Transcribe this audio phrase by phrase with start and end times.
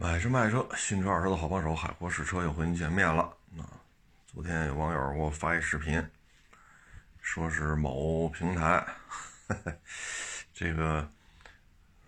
[0.00, 3.22] 买车卖车，新车二手车的好帮手，海阔试车又和您见面了。
[3.58, 3.66] 啊，
[4.28, 6.00] 昨天有网友给我发一视频，
[7.20, 8.86] 说是某平台，
[10.54, 11.00] 这个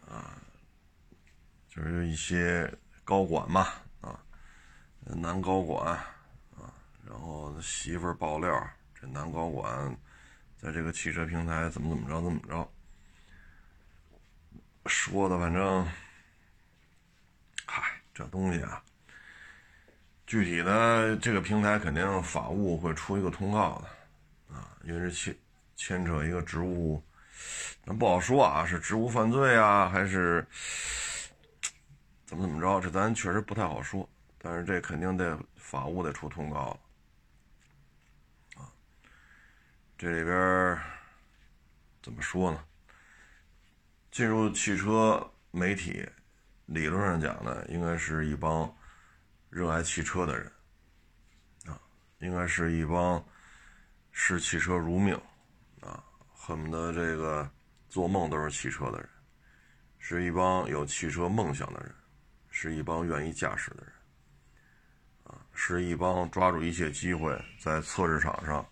[0.09, 0.39] 啊，
[1.69, 2.73] 就是一些
[3.03, 3.67] 高管嘛，
[4.01, 4.17] 啊，
[5.05, 6.73] 男高管啊，
[7.05, 9.99] 然后媳妇爆料，这男高管
[10.63, 12.73] 在这个汽车平台怎么怎么着，怎么着，
[14.87, 15.85] 说的反正。
[18.13, 18.83] 这东西啊，
[20.27, 25.37] 具体的这个平台肯定法务会出一个通告的啊，因为这牵
[25.77, 27.03] 牵扯一个职务，
[27.85, 30.47] 咱不好说啊，是职务犯罪啊，还是
[32.27, 32.81] 怎么怎么着？
[32.81, 34.09] 这咱确实不太好说。
[34.43, 36.79] 但是这肯定得法务得出通告
[38.57, 38.69] 啊。
[39.97, 40.79] 这里边
[42.03, 42.65] 怎么说呢？
[44.11, 46.09] 进入汽车媒体。
[46.71, 48.73] 理论上讲呢，应该是一帮
[49.49, 50.47] 热爱汽车的人
[51.67, 51.75] 啊，
[52.21, 53.21] 应该是一帮
[54.13, 55.21] 视汽车如命
[55.81, 56.01] 啊，
[56.33, 57.51] 恨不得这个
[57.89, 59.09] 做梦都是汽车的人，
[59.99, 61.93] 是一帮有汽车梦想的人，
[62.51, 63.93] 是一帮愿意驾驶的人
[65.25, 68.65] 啊，是一帮抓住一切机会在测试场上，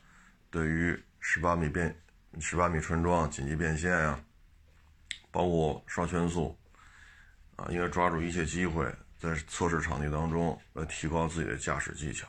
[0.51, 1.93] 对于十八米变、
[2.39, 4.25] 十八米穿桩紧急变线呀，
[5.33, 6.57] 包括刷圈速。
[7.59, 8.87] 啊，应该抓住一切机会，
[9.19, 12.29] 在测试场地当中来提高自己的驾驶技巧，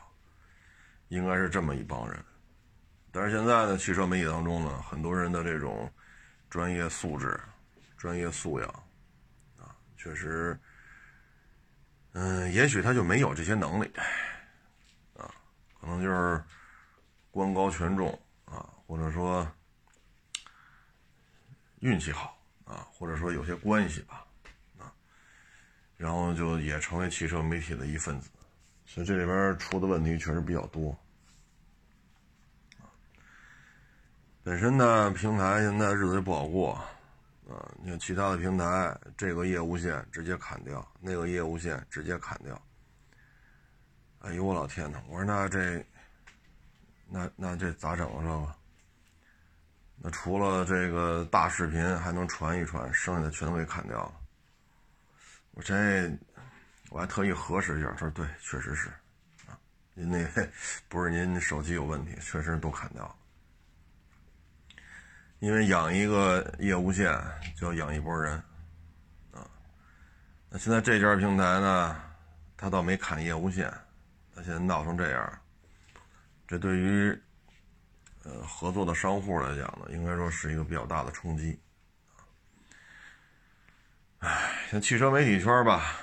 [1.06, 2.20] 应该是这么一帮人。
[3.12, 5.88] 但是现在呢，汽车媒体当中呢，很多人的这种
[6.48, 7.40] 专业素质、
[7.96, 8.68] 专业素养，
[9.56, 10.58] 啊，确实，
[12.12, 13.88] 嗯，也许他就没有这些能力，
[15.16, 15.30] 啊，
[15.80, 16.42] 可能就是
[17.30, 19.48] 官高权重啊，或者说
[21.78, 24.26] 运气好啊，或者说有些关系吧。
[26.00, 28.30] 然后就也成为汽车媒体的一份子，
[28.86, 30.96] 所以这里边出的问题确实比较多。
[34.42, 36.72] 本身呢，平台现在日子也不好过，
[37.50, 42.58] 啊，你看其他的平台，这个业务线直接砍掉，那个业务线直接砍掉。
[44.20, 45.02] 哎呦我老天呐！
[45.06, 45.84] 我说那这，
[47.10, 48.22] 那那这咋整啊？
[48.22, 48.54] 这个？
[50.02, 54.19] 那除了这个大视频还能传一传，剩下的全都给砍掉了。
[55.52, 56.10] 我这
[56.88, 58.88] 我还特意核实一下，他说对，确实是
[59.46, 59.58] 啊，
[59.94, 60.26] 您那
[60.88, 63.14] 不是您手机有问题，确实都砍掉了。
[65.40, 67.12] 因为养一个业务线
[67.56, 68.34] 就要养一波人
[69.32, 69.48] 啊。
[70.48, 72.00] 那现在这家平台呢，
[72.56, 73.72] 他倒没砍业务线，
[74.34, 75.42] 他现在闹成这样，
[76.46, 77.18] 这对于
[78.22, 81.58] 呃合作的商户来讲呢，应该说是一个比较大的冲击。
[84.20, 85.96] 唉，像汽车媒体圈吧，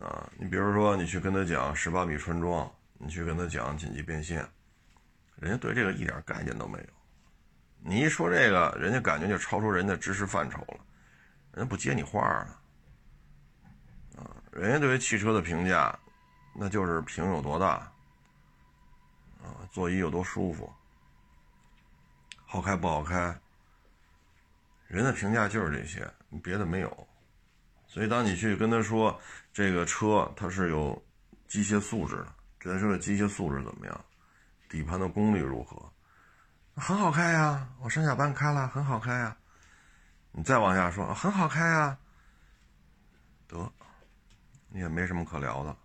[0.00, 4.44] 啊，你比如说你去跟他讲十八米穿桩，你去跟他讲紧急变线，
[5.36, 6.84] 人家对这个一点概念都没有。
[7.78, 10.80] 你一说这个，人家感觉就超出人家知识范畴了，
[11.52, 12.60] 人家不接你话了。
[14.18, 15.96] 啊，人家对于汽车的评价，
[16.56, 17.90] 那就是屏有多大，
[19.44, 20.68] 啊，座椅有多舒服，
[22.44, 23.32] 好开不好开，
[24.88, 26.04] 人的评价就是这些，
[26.42, 27.06] 别的没有。
[27.92, 29.20] 所以，当你去跟他说
[29.52, 31.04] 这个车它是有
[31.48, 34.04] 机械素质的，这台车的机械素质怎么样？
[34.68, 35.92] 底盘的功率如何？
[36.76, 39.36] 很好开呀，我上下班开了，很好开呀。
[40.30, 41.98] 你再往下说，很好开呀，
[43.48, 43.72] 得，
[44.68, 45.76] 你也没什么可聊的，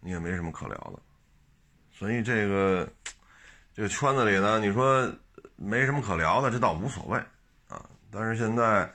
[0.00, 0.98] 你也没什么可聊的。
[1.92, 2.90] 所以这个
[3.74, 5.14] 这个圈子里呢，你说
[5.56, 7.18] 没什么可聊的，这倒无所谓
[7.68, 7.84] 啊。
[8.10, 8.90] 但是现在。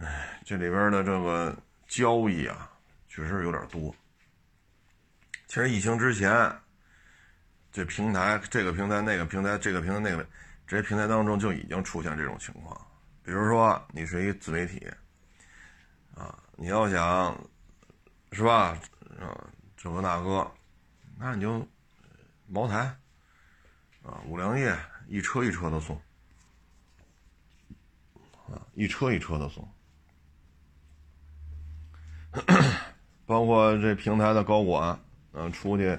[0.00, 1.54] 哎，这里边的这个
[1.86, 2.70] 交易啊，
[3.06, 3.94] 确实有点多。
[5.46, 6.50] 其实疫情之前，
[7.70, 10.26] 这平台、这个平台、那个平台、这个平台、那个
[10.66, 12.80] 这些平台当中就已经出现这种情况。
[13.22, 14.90] 比如说，你是一自媒体，
[16.14, 17.38] 啊，你要想
[18.32, 18.78] 是吧，
[19.20, 19.36] 啊，
[19.76, 20.50] 这个那个，
[21.18, 21.68] 那你就
[22.46, 22.78] 茅台，
[24.02, 24.74] 啊，五粮液，
[25.08, 25.94] 一车一车的送，
[28.48, 29.68] 啊，一车一车的送。
[33.26, 34.98] 包括这平台的高管，
[35.32, 35.98] 嗯，出去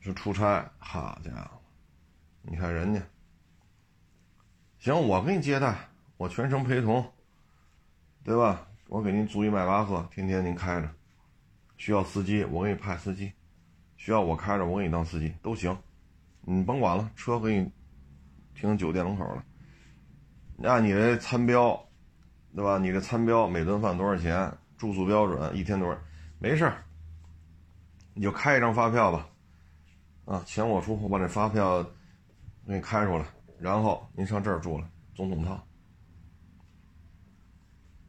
[0.00, 1.50] 是出差，好家伙，
[2.42, 3.00] 你看人家，
[4.78, 5.76] 行，我给你接待，
[6.16, 7.04] 我全程陪同，
[8.24, 8.66] 对吧？
[8.88, 10.88] 我给您租一迈巴赫，天天您开着，
[11.76, 13.32] 需要司机，我给你派司机，
[13.96, 15.76] 需要我开着，我给你当司机都行，
[16.40, 17.70] 你甭管了，车给你
[18.54, 19.44] 停酒店门口了，
[20.62, 21.82] 按你的餐标，
[22.54, 22.78] 对吧？
[22.78, 24.52] 你这餐标每顿饭多少钱？
[24.82, 25.96] 住宿标准一天多少？
[26.40, 26.82] 没事儿，
[28.14, 29.28] 你就开一张发票吧，
[30.24, 31.80] 啊，钱我出，我把这发票
[32.66, 33.24] 给你开出来，
[33.60, 35.52] 然后您上这儿住了，总统套，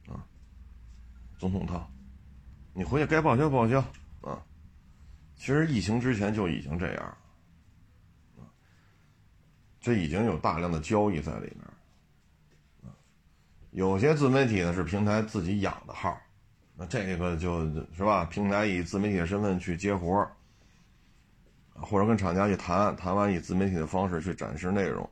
[0.08, 0.26] 啊，
[1.38, 1.88] 总统套，
[2.74, 3.80] 你回去该报销报销
[4.22, 4.44] 啊。
[5.36, 7.18] 其实疫情之前就已经这样，
[9.80, 11.60] 这已经有大量的交易在里面。
[13.70, 16.20] 有些自媒体呢是平台自己养的号，
[16.76, 17.64] 那这个就
[17.96, 20.28] 是吧，平台以自媒体的身份去接活
[21.76, 25.08] 或者跟厂家去谈谈完以自媒体的方式去展示内容，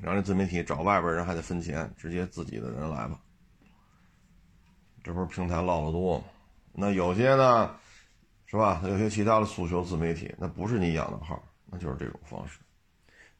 [0.00, 3.18] 然后这自媒体找外边人还得分钱，直接自己的人来吧，
[5.02, 6.24] 这不是平台唠得多吗？
[6.72, 7.74] 那有些呢，
[8.46, 8.80] 是吧？
[8.84, 12.58] 有些其他的诉求自媒体，那不是你养的号，那就是这种方式，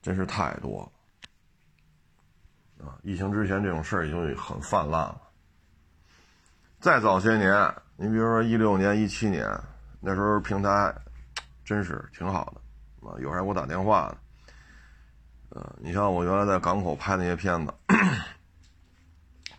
[0.01, 0.91] 真是太多
[2.79, 2.87] 了。
[2.87, 5.21] 啊，疫情之前这种事儿已经很泛滥了。
[6.83, 9.49] 再早些年，你比如说一六年、一七年，
[10.01, 10.93] 那时候平台
[11.65, 14.13] 真是挺好的，啊，有人给我打电话。
[15.51, 17.73] 呃，你像我原来在港口拍那些片子，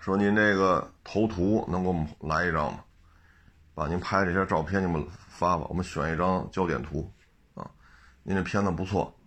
[0.02, 2.80] 说您这个头图能给我们来一张吗？
[3.74, 7.10] 把您拍这些照片你们发吧，我们选一张焦点图，
[7.56, 7.66] 啊，
[8.24, 9.18] 您这片子不错。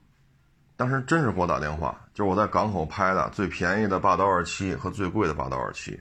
[0.77, 5.99] 当时真是给我打电话，就是我在港口拍的最便宜的霸道二七和最贵的霸道二七，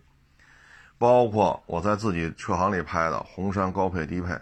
[0.98, 4.34] 包括我在自己车行里拍的红山高配低配，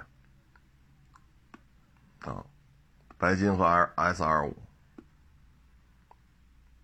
[2.21, 2.45] 啊，
[3.17, 3.65] 白金和
[3.95, 4.55] S 二五。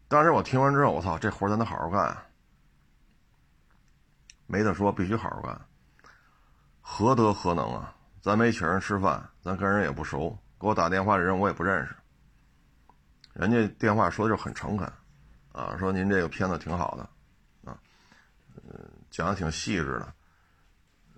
[0.08, 2.18] 当时我听完之后，我操，这活咱得好好干，
[4.48, 5.62] 没得说，必须好好干。
[6.82, 7.96] 何德何能啊？
[8.22, 11.96] 咱没请人吃饭，咱跟人也不熟，给我打电话的人我也不认识。
[13.34, 14.92] 人家电话说的就很诚恳，
[15.54, 17.80] 啊，说您这个片子挺好的，啊，
[18.56, 20.14] 嗯，讲的挺细致的，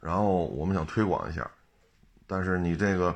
[0.02, 1.50] 然后我们想推广一下，
[2.26, 3.16] 但是你这个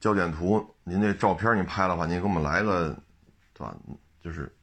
[0.00, 2.90] 焦点图，您这照片你拍的话，您给我们来个，
[3.52, 3.74] 对吧？
[4.20, 4.54] 就是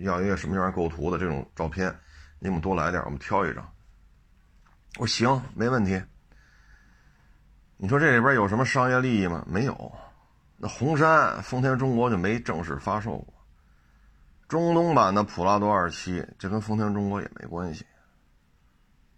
[0.00, 1.94] 要一个什么样构图的这种照片，
[2.38, 3.66] 你们多来点，我们挑一张。
[4.98, 6.02] 我说行，没问题。
[7.76, 9.44] 你说这里边有什么商业利益吗？
[9.48, 9.92] 没有。
[10.56, 13.34] 那红山丰田中国就没正式发售过，
[14.48, 17.84] 中东版的普拉多二七，这跟丰田中国也没关系，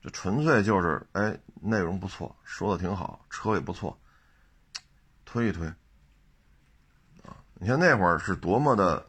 [0.05, 3.99] 这纯粹就是哎，内容不错，说的挺好，车也不错，
[5.25, 5.67] 推一推
[7.23, 7.41] 啊！
[7.55, 9.09] 你看那会儿是多么的，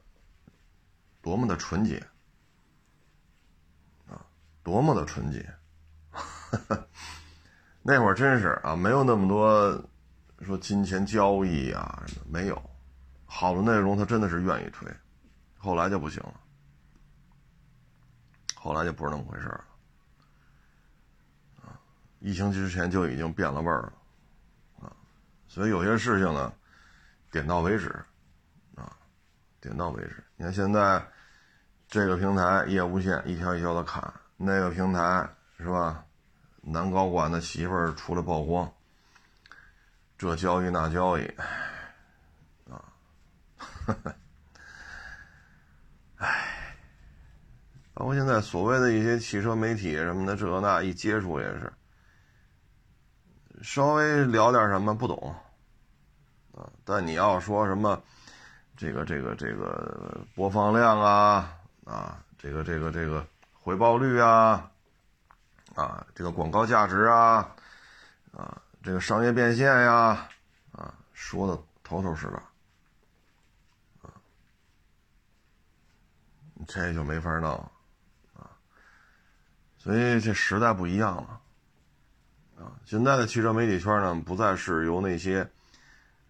[1.21, 2.01] 多么的纯洁
[4.07, 4.25] 啊，
[4.63, 5.53] 多么的纯洁，
[7.83, 9.85] 那会儿真是啊，没有那么多。
[10.41, 12.61] 说金钱交易啊，没有
[13.25, 14.89] 好的内容，他真的是愿意推，
[15.57, 16.39] 后来就不行了，
[18.53, 19.65] 后来就不是那么回事了，
[22.25, 23.93] 疫情之前就已经变了味儿了，
[24.81, 24.91] 啊，
[25.47, 26.51] 所以有些事情呢，
[27.31, 28.03] 点到为止，
[28.73, 28.97] 啊，
[29.61, 30.23] 点到为止。
[30.35, 31.05] 你看现在
[31.87, 35.29] 这个平台业务线一条一条的砍，那个平台
[35.59, 36.03] 是吧？
[36.61, 38.73] 男高管的媳妇儿出来曝光。
[40.17, 41.25] 这交易那交易，
[42.67, 42.81] 啊，
[46.17, 46.75] 唉，
[47.93, 51.71] 包括现在所谓的一些汽车媒体什么的，这那一接触也是，
[53.65, 55.35] 稍微聊点什么不懂，
[56.53, 57.99] 啊，但你要说什么，
[58.77, 64.69] 这个这个这个播放量啊，啊，这个这个这个回报率啊，
[65.73, 67.55] 啊，这个广告价值啊，
[68.31, 68.61] 啊。
[68.83, 70.29] 这个商业变现呀，
[70.71, 72.39] 啊，说的头头是道，
[74.03, 74.13] 啊，
[76.67, 77.51] 这就没法弄，
[78.35, 78.45] 啊，
[79.79, 81.41] 所以这时代不一样了，
[82.57, 85.49] 啊，现在的汽车媒体圈呢，不再是由那些，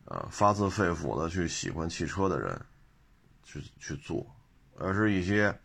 [0.05, 2.65] 呃，发自肺腑的去喜欢汽车的人，
[3.43, 4.25] 去去做，
[4.77, 5.59] 而是一些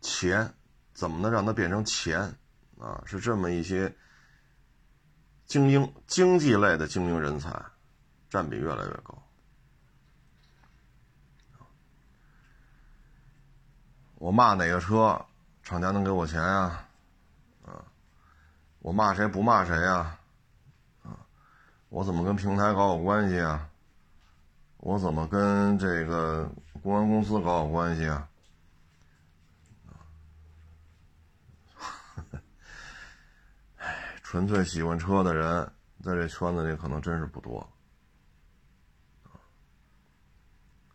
[0.00, 0.52] 钱
[0.92, 2.20] 怎么能让它变成钱，
[2.78, 3.94] 啊，是这么一些。
[5.46, 7.50] 精英经济类的精英人才，
[8.28, 9.16] 占比越来越高。
[14.16, 15.24] 我骂哪个车，
[15.62, 16.48] 厂家能给我钱呀？
[16.48, 16.87] 啊，
[18.80, 20.18] 我骂谁不骂谁呀？
[21.02, 21.18] 啊，
[21.88, 23.68] 我怎么跟平台搞好关系啊？
[24.78, 26.48] 我怎么跟这个
[26.82, 28.28] 公安公司搞好关系啊？
[34.22, 37.68] 纯粹喜欢车的人，在这圈子里可能真是不多。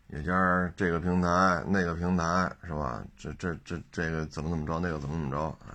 [0.08, 0.32] 也加
[0.76, 3.04] 这个平台那个平台是吧？
[3.16, 5.74] 这这这这个怎么怎么着，那个怎么怎么着，哎，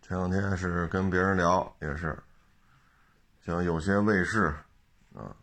[0.00, 2.16] 这两天是跟别人聊，也是，
[3.44, 4.54] 像有些卫视
[5.14, 5.34] 啊，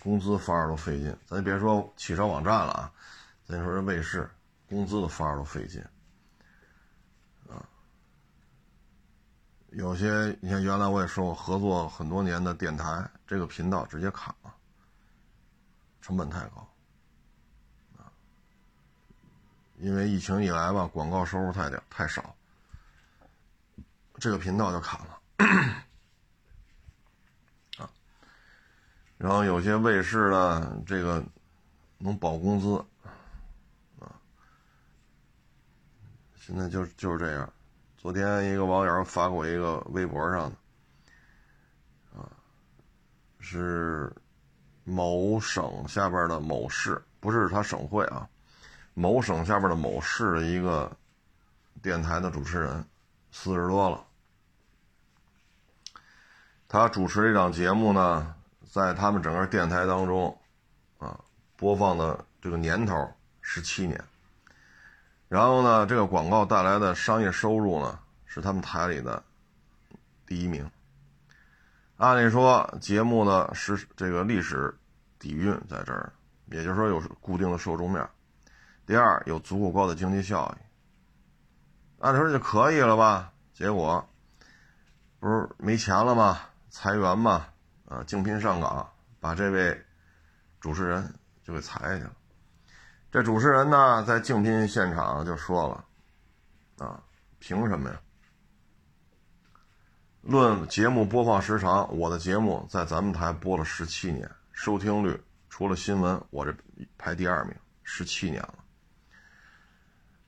[0.00, 2.92] 工资发着都费劲，咱别说汽车网站了啊，
[3.46, 4.30] 咱说这卫视
[4.68, 5.82] 工资都发着都费劲。
[7.48, 7.66] 啊
[9.70, 14.54] 有些你像原来我也说过，合作很多年的电台，这个频道直接砍了，
[16.02, 16.68] 成本太高，
[17.96, 18.12] 啊，
[19.82, 22.36] 因为疫情以来吧，广告收入太点太少，
[24.14, 25.20] 这个频道就砍了，
[27.78, 27.90] 啊，
[29.18, 31.20] 然后有些卫视呢，这个
[31.98, 32.76] 能保工资，
[33.98, 34.14] 啊，
[36.36, 37.52] 现在就就是这样。
[37.98, 40.56] 昨天一个网友发过一个微博上的，
[42.20, 42.30] 啊，
[43.40, 44.14] 是
[44.84, 48.28] 某省下边的某市，不是他省会啊，
[48.94, 50.90] 某省下边的某市的一个
[51.82, 52.84] 电台的主持人，
[53.30, 54.04] 四十多了，
[56.68, 58.34] 他主持这档节目呢，
[58.70, 60.38] 在他们整个电台当中，
[60.98, 61.18] 啊，
[61.56, 64.02] 播放的这个年头十七年。
[65.28, 69.22] 然后呢，这个广告带来的商业收入呢，是他们台里的
[70.26, 70.70] 第一名。
[71.96, 74.76] 按理说，节目呢是这个历史
[75.18, 76.12] 底蕴在这儿，
[76.50, 78.06] 也就是说有固定的受众面。
[78.86, 80.62] 第二，有足够高的经济效益，
[82.00, 83.32] 按说就可以了吧？
[83.54, 84.08] 结果
[85.20, 86.40] 不是没钱了吗？
[86.68, 87.46] 裁员嘛，
[87.86, 89.84] 啊，竞聘上岗，把这位
[90.58, 92.12] 主持人就给裁去了。
[93.10, 95.84] 这主持人呢，在竞聘现场就说了
[96.84, 97.00] ：“啊，
[97.38, 98.00] 凭什么呀？
[100.22, 106.54] 论节目播放时长，我的节目在咱们台播了十七年，收听率除了新闻，我这
[106.96, 108.61] 排第二名，十七年了。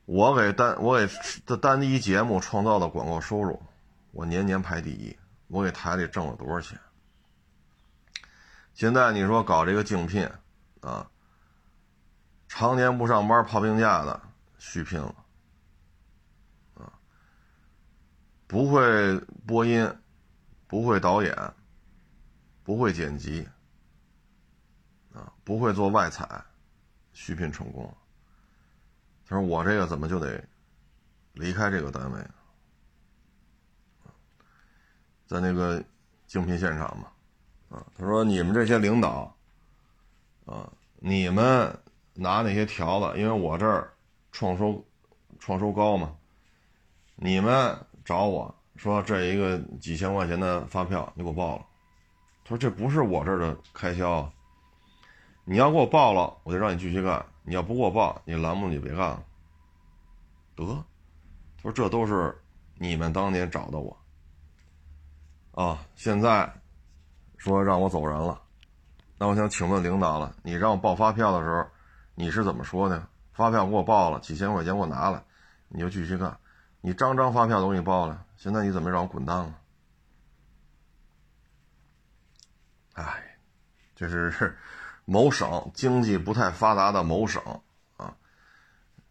[0.05, 1.13] 我给单我给
[1.47, 3.63] 的单一节目创造的广告收入，
[4.11, 5.17] 我年年排第一。
[5.47, 6.79] 我给台里挣了多少钱？
[8.73, 10.29] 现在你说搞这个竞聘，
[10.81, 11.09] 啊？”
[12.49, 14.21] 常年不上班、泡病假的
[14.59, 15.15] 续聘了，
[16.75, 16.93] 啊，
[18.47, 19.93] 不会播音，
[20.69, 21.37] 不会导演，
[22.63, 23.49] 不会剪辑，
[25.13, 26.45] 啊，不会做外采，
[27.13, 27.93] 续聘成功。
[29.29, 30.43] 他说：“我这个怎么就得
[31.33, 32.19] 离开这个单位？”
[35.27, 35.83] 在那个
[36.27, 39.37] 竞聘现场嘛，啊，他说：“你们这些领导，
[40.47, 41.79] 啊，你们。”
[42.17, 43.93] 拿那些条子，因为我这儿
[44.31, 44.87] 创收
[45.41, 46.15] 创收高嘛，
[47.17, 51.67] 你们找我说这一个几千块钱的发票你给我报了，
[52.45, 54.33] 他说这不是我这儿的开销，
[55.45, 59.25] 你要给我报了，我就让你继续干；你要不给我报，你栏目你别干了。
[60.57, 60.65] 得，
[61.57, 62.37] 他说这都是
[62.75, 63.97] 你们当年找的我
[65.53, 66.53] 啊，现在
[67.37, 68.43] 说让我走人了，
[69.19, 71.65] 那我想请问领导了，你让我报发票的时候。
[72.17, 73.09] 你是怎么说的？
[73.33, 75.21] 发票给我报了，几千块钱给我拿来，
[75.67, 76.39] 你就继续干。
[76.81, 79.59] 你张张发票都给你报了，现在你怎么让我滚蛋了？
[82.93, 83.37] 哎，
[83.97, 84.57] 这是
[85.05, 87.43] 某省经济不太发达的某省
[87.97, 88.17] 啊，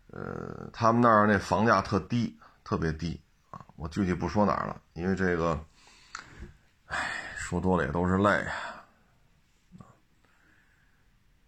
[0.07, 3.21] 呃，他们那儿那房价特低，特别低
[3.51, 3.65] 啊。
[3.75, 5.63] 我具体不说哪儿了，因为这个，
[6.88, 6.97] 唉，
[7.38, 8.83] 说多了也都是泪啊。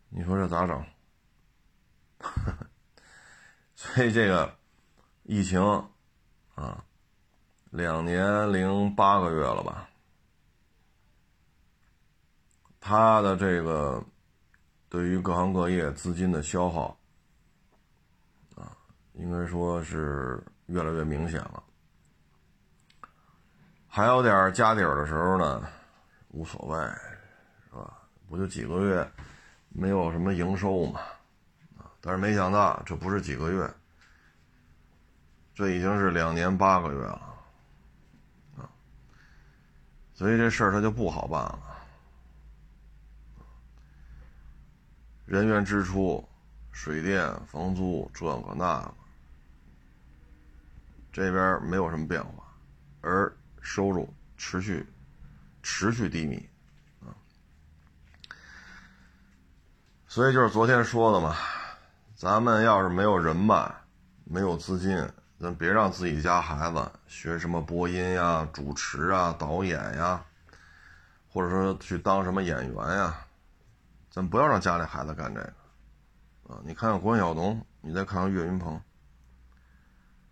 [0.09, 0.85] 你说这咋整？
[3.75, 4.57] 所以这个
[5.23, 5.61] 疫情
[6.55, 6.83] 啊，
[7.71, 9.89] 两年零八个月了吧？
[12.79, 14.03] 他的这个
[14.95, 16.97] 对于各行各业资金的消耗
[18.55, 18.71] 啊，
[19.11, 21.61] 应该说是越来越明显了。
[23.89, 25.67] 还有点家底儿的时候呢，
[26.29, 26.77] 无所谓，
[27.65, 28.03] 是吧？
[28.29, 29.05] 不就几个月
[29.67, 31.01] 没有什么营收嘛？
[31.77, 33.69] 啊但是没想到，这不是几个月，
[35.53, 37.35] 这已经是两年八个月了，
[38.55, 38.63] 啊，
[40.13, 41.64] 所以这事儿他就不好办了。
[45.25, 46.23] 人员支出、
[46.71, 48.93] 水电、房租这个那个，
[51.11, 52.43] 这边没有什么变化，
[53.01, 54.87] 而收入持续
[55.63, 56.47] 持续低迷，
[57.01, 57.09] 啊，
[60.07, 61.35] 所以就是昨天说的嘛。
[62.15, 63.69] 咱们要是没有人脉，
[64.23, 65.05] 没有资金，
[65.39, 70.23] 咱别让自己家孩子学什么播音呀、主持啊、导演呀，
[71.27, 73.24] 或者说去当什么演员呀，
[74.15, 75.53] 咱不要让家里孩子干这个
[76.47, 76.61] 啊！
[76.63, 78.81] 你看看关晓彤，你再看看岳云鹏，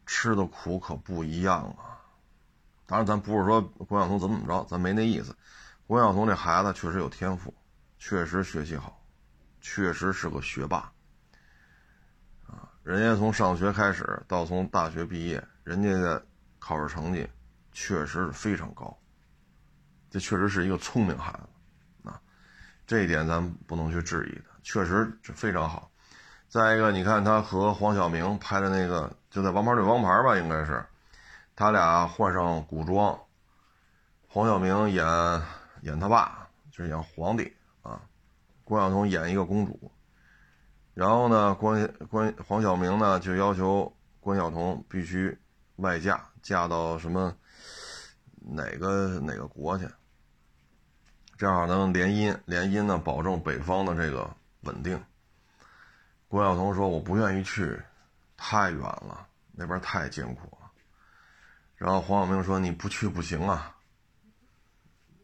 [0.05, 1.99] 吃的苦可不一样啊。
[2.85, 5.35] 当然，咱不是说关晓彤怎么怎么着，咱没那意思。
[5.85, 7.53] 关晓彤这孩子确实有天赋，
[7.99, 9.03] 确实学习好，
[9.59, 10.89] 确实是个学霸
[12.47, 12.71] 啊！
[12.83, 16.25] 人家从上学开始到从大学毕业，人家的
[16.57, 17.29] 考试成绩
[17.73, 18.97] 确实是非常高。
[20.09, 21.49] 这确实是一个聪明孩子，
[22.85, 25.89] 这一点咱不能去质疑的，确实非常好。
[26.49, 30.85] 再一个，你看他和黄晓明拍的那个，就在《王牌对王牌》吧，应该是。
[31.55, 33.19] 他俩换上古装，
[34.27, 35.05] 黄晓明演
[35.81, 38.01] 演他爸，就是演皇帝啊，
[38.63, 39.91] 关晓彤演一个公主。
[40.93, 45.35] 然后呢，关关黄晓明呢就要求关晓彤必须
[45.77, 47.35] 外嫁，嫁到什么
[48.35, 49.87] 哪个哪个国去，
[51.43, 54.97] 这样能联姻，联姻呢保证北方的这个稳定。
[56.29, 57.77] 郭晓彤说：“我不愿意去，
[58.37, 60.71] 太远了，那边太艰苦了。”
[61.75, 63.75] 然后黄晓明说：“你不去不行啊，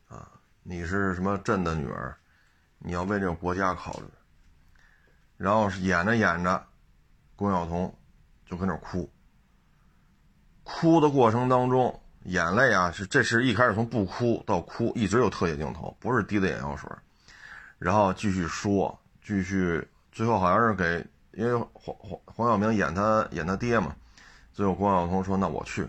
[0.09, 0.29] 啊，
[0.61, 2.13] 你是什么朕的女儿，
[2.79, 4.05] 你要为这个国家考虑。”
[5.39, 6.67] 然后是演着演着，
[7.37, 7.97] 郭晓彤
[8.45, 9.09] 就跟那哭。
[10.65, 16.89] 哭的过程当中，眼泪啊是这是一开始从不哭到哭，一直有特写镜头，不是滴的眼药水。
[17.77, 23.95] 然后继续说，继续，最后好像是给，因为黄黄黄晓明演他演他爹嘛，
[24.51, 25.87] 最后关晓彤说：“那我去。”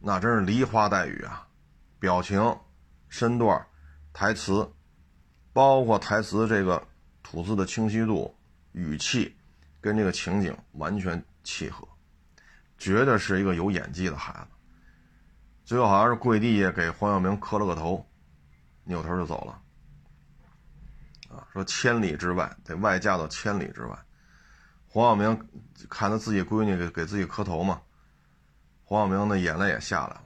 [0.00, 1.46] 那真是梨花带雨啊，
[1.98, 2.56] 表情、
[3.08, 3.66] 身段、
[4.12, 4.70] 台词，
[5.52, 6.82] 包括台词这个
[7.22, 8.34] 吐字的清晰度、
[8.72, 9.36] 语气，
[9.80, 11.86] 跟这个情景完全契合，
[12.78, 14.48] 绝对是一个有演技的孩子。
[15.64, 18.08] 最后好像是跪地下给黄晓明磕了个头，
[18.84, 19.60] 扭头就走了。
[21.36, 23.98] 啊，说千里之外得外嫁到千里之外，
[24.86, 25.48] 黄晓明
[25.90, 27.82] 看他自己闺女给给自己磕头嘛。
[28.84, 30.22] 黄晓明的眼泪也下来了，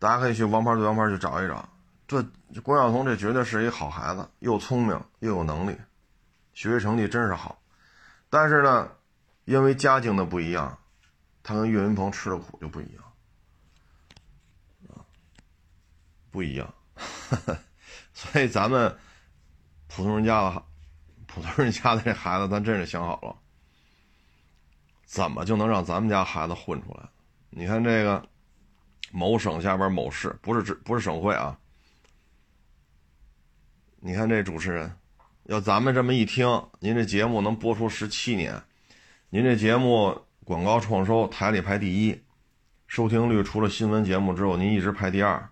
[0.00, 1.68] 大家可以去《王牌对王牌》去找一找。
[2.08, 5.76] 这关晓彤这绝对是一好孩子，又聪明又有能力，
[6.52, 7.62] 学习成绩真是好。
[8.28, 8.90] 但是呢，
[9.46, 10.78] 因为家境的不一样，
[11.42, 13.02] 他跟岳云鹏吃的苦就不一样，
[16.30, 16.74] 不一样。
[18.12, 18.94] 所以咱们
[19.86, 20.62] 普通人家的
[21.26, 23.34] 普通人家的这孩子，咱真是想好了。
[25.04, 27.08] 怎么就能让咱们家孩子混出来？
[27.50, 28.28] 你看这个
[29.12, 31.58] 某省下边某市，不是指不是省会啊。
[34.00, 34.98] 你看这主持人，
[35.44, 38.60] 要咱们这么一听，您这节目能播出十七年，
[39.28, 42.22] 您这节目广告创收台里排第一，
[42.86, 45.48] 收听率除了新闻节目之后，您一直排第二，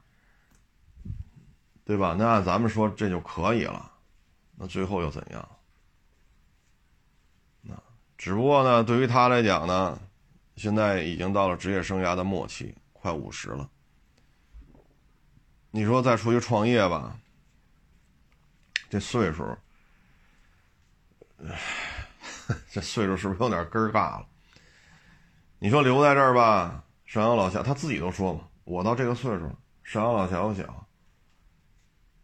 [1.85, 2.15] 对吧？
[2.17, 3.91] 那按咱们说这就可以了，
[4.57, 5.49] 那最后又怎样？
[7.63, 7.75] 那
[8.17, 9.99] 只不过呢，对于他来讲呢，
[10.55, 13.69] 现在已经到了职业生涯的末期，快五十了。
[15.73, 17.19] 你说再出去创业吧，
[18.89, 19.45] 这岁数，
[22.71, 24.27] 这岁数是不是有点根儿尬了？
[25.59, 29.51] 你说留在这儿吧，上阳老小他自己都说嘛，我到这个岁数，
[29.83, 30.87] 上阳老小小，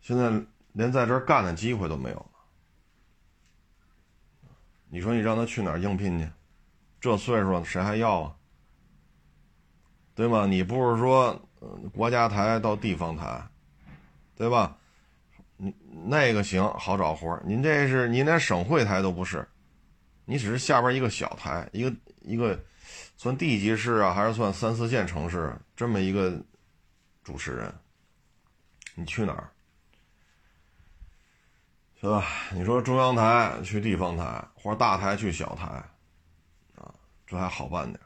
[0.00, 0.30] 现在
[0.72, 2.26] 连在这儿干的机会都没有。
[4.88, 6.28] 你说你让他去哪儿应聘去？
[7.00, 8.34] 这岁数谁还要啊？
[10.14, 10.44] 对吗？
[10.44, 11.40] 你不是说
[11.94, 13.42] 国家台到地方台，
[14.36, 14.76] 对吧？
[15.56, 19.46] 你那个行好找活您这是您连省会台都不是，
[20.30, 22.56] 你只是下边一个小台，一个一个
[23.16, 26.40] 算地级市啊，还是算三四线城市这么一个
[27.24, 27.74] 主持人，
[28.94, 29.50] 你去哪儿？
[32.00, 32.24] 是吧？
[32.52, 35.66] 你说中央台去地方台，或者大台去小台，
[36.76, 36.94] 啊，
[37.26, 37.98] 这还好办点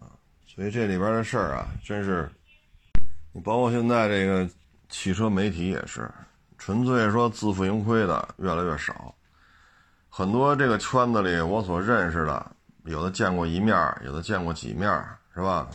[0.00, 0.10] 啊。
[0.48, 2.28] 所以这里边的事儿啊，真是，
[3.30, 4.50] 你包括现在这个
[4.88, 6.10] 汽车媒体也是，
[6.58, 9.14] 纯粹说自负盈亏的越来越少。
[10.16, 12.50] 很多这个圈子里我所认识的，
[12.84, 14.90] 有的见过一面，有的见过几面，
[15.34, 15.68] 是吧？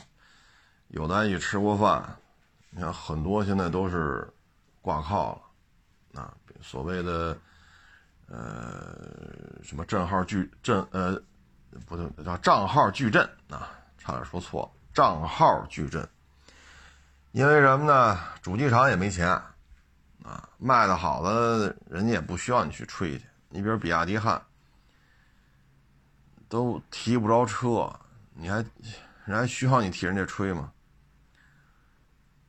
[0.88, 2.04] 有的一起吃过饭，
[2.71, 4.27] 你看很多现在都是
[4.82, 6.19] 挂靠了。
[6.19, 7.38] 啊，所谓的，
[8.30, 11.21] 呃，什么账号矩阵，呃，
[11.86, 16.10] 不对，叫账号矩阵啊，差点说错，账号矩阵。
[17.32, 18.17] 因为什么呢？
[18.41, 19.30] 主机厂也没钱，
[20.23, 23.25] 啊，卖的好的人家也不需要你去吹去。
[23.51, 24.41] 你比如比亚迪汉，
[26.49, 27.93] 都提不着车，
[28.33, 28.65] 你还
[29.25, 30.71] 人还需要你替人家吹吗？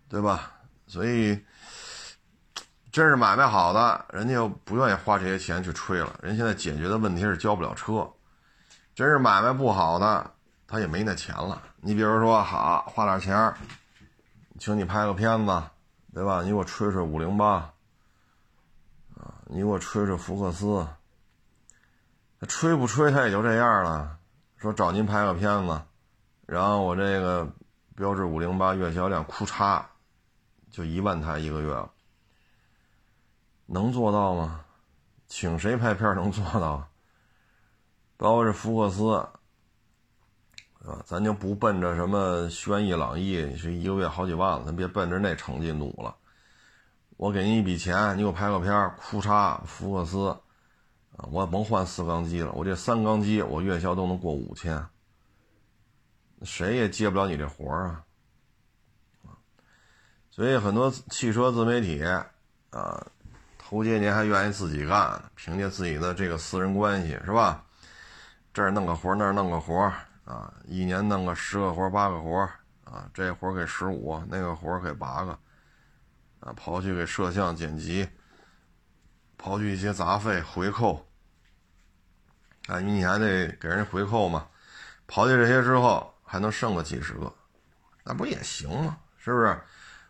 [0.09, 0.53] 对吧？
[0.87, 1.43] 所以
[2.91, 6.19] 真是买卖好的，人家又不愿意花这些钱去吹了。
[6.23, 8.09] 人现在解决的问题是交不了车，
[8.95, 10.31] 真是买卖不好的，
[10.67, 11.63] 他也没那钱了。
[11.81, 13.55] 你比如说，好花点钱，
[14.59, 15.63] 请你拍个片子，
[16.13, 16.43] 对吧？
[16.43, 17.73] 你给我吹吹五零八，
[19.23, 20.87] 啊，你给我吹吹福克斯。
[22.49, 24.19] 吹不吹，他也就这样了。
[24.57, 25.81] 说找您拍个片子，
[26.45, 27.49] 然后我这个
[27.95, 29.85] 标致五零八月销量，库嚓，
[30.69, 31.89] 就一万台一个月，
[33.67, 34.65] 能做到吗？
[35.29, 36.89] 请谁拍片能做到？
[38.17, 39.15] 包括这福克斯，
[40.85, 46.17] 啊，咱就不奔着什么轩逸、朗逸是一个月好几万了，咱别奔着那成绩努了。
[47.17, 50.37] 我给您一笔钱，你给我拍个片儿，库嚓，福克斯。
[51.15, 54.83] 啊，我甭换四缸机了，我这三缸机我月销都能过五千，
[56.41, 58.03] 谁也接不了你这活儿
[59.23, 59.37] 啊！
[60.31, 62.03] 所以很多汽车自媒体
[62.71, 63.07] 啊，
[63.59, 67.63] 头些年还愿意自己干，凭借自己的这个私人关系是吧？
[68.55, 69.93] 这儿弄个活儿那儿弄个活儿
[70.25, 72.51] 啊，一年弄个十个活儿八个活儿
[72.85, 75.39] 啊，这活儿给十五，那个活儿给八个
[76.43, 78.09] 啊，刨去给摄像剪辑。
[79.39, 81.05] 刨去一些杂费回扣，
[82.69, 84.47] 啊，你还得给人回扣嘛？
[85.09, 87.33] 刨去这些之后，还能剩个几十个，
[88.05, 88.97] 那不也行吗？
[89.19, 89.61] 是不是？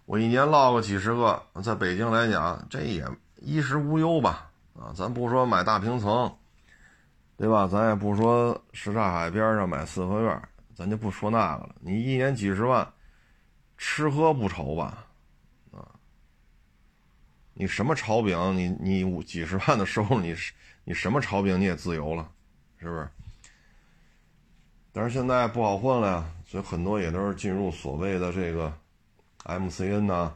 [0.05, 4.51] 我一年落个几十个，在北京来讲，这也衣食无忧吧？
[4.75, 6.31] 啊，咱不说买大平层，
[7.39, 7.67] 对吧？
[7.67, 10.43] 咱也不说什刹海边上买四合院，
[10.77, 11.75] 咱就不说那个了。
[11.81, 12.87] 你一年几十万，
[13.79, 15.07] 吃喝不愁吧？
[17.63, 18.37] 你什么炒饼？
[18.57, 20.35] 你你五几十万的收入，你
[20.83, 22.29] 你什么炒饼你也自由了，
[22.77, 23.09] 是不是？
[24.93, 28.77] 但是现在不好混了呀，所以很多也都是进入所谓的这个
[29.45, 30.35] MCN 呐，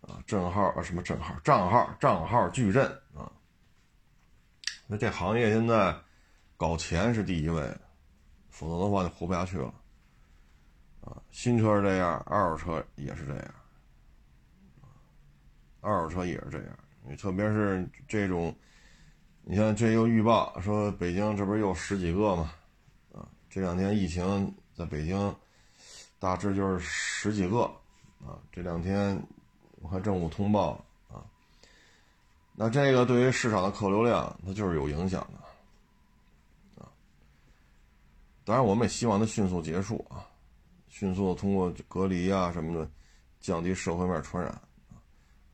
[0.00, 3.30] 啊，账号啊什么账号账号账号矩阵啊。
[4.86, 5.94] 那这行业现在
[6.56, 7.62] 搞钱是第一位，
[8.48, 9.70] 否则的话就活不下去了。
[11.02, 13.54] 啊，新车是这样，二手车也是这样。
[15.80, 18.54] 二手车也是这样，你特别是这种，
[19.42, 22.52] 你像这又预报说北京这不是又十几个嘛，
[23.12, 25.34] 啊，这两天疫情在北京，
[26.18, 27.62] 大致就是十几个，
[28.26, 29.20] 啊，这两天
[29.80, 30.72] 我看政府通报
[31.08, 31.22] 啊，
[32.54, 36.90] 那这个对于市场的客流量它就是有影响的，啊，
[38.44, 40.26] 当然我们也希望它迅速结束啊，
[40.88, 42.90] 迅速通过隔离啊什么的，
[43.40, 44.60] 降低社会面传染。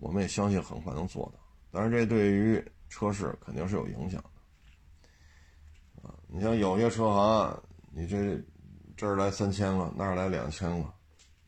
[0.05, 1.41] 我们也相信很快能做到，
[1.71, 8.39] 但是这对于车市肯定是有影响的，啊，你像有些车行，你这
[8.95, 10.85] 这儿来三千个，那儿来两千个，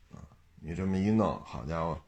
[0.09, 0.25] 啊，
[0.59, 2.01] 你这么一弄，好家伙，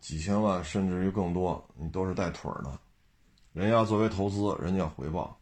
[0.00, 2.78] 几千万甚至于更多，你都是带腿儿的，
[3.52, 5.36] 人要作为投资，人家要回报，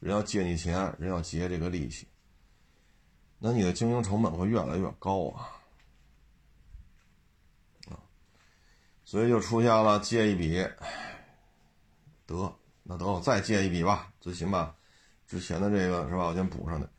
[0.00, 2.06] 人要借你钱，人要结这个利息，
[3.38, 5.48] 那你的经营成本会越来越高啊。
[9.06, 10.66] 所以就出现了借一笔，
[12.26, 14.74] 得那得我再借一笔吧，最起码
[15.28, 16.26] 之前的这个是吧？
[16.26, 16.90] 我先补上的。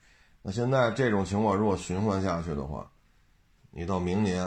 [0.42, 2.90] 那现在这种情况如果循环下去的话，
[3.72, 4.42] 你到明年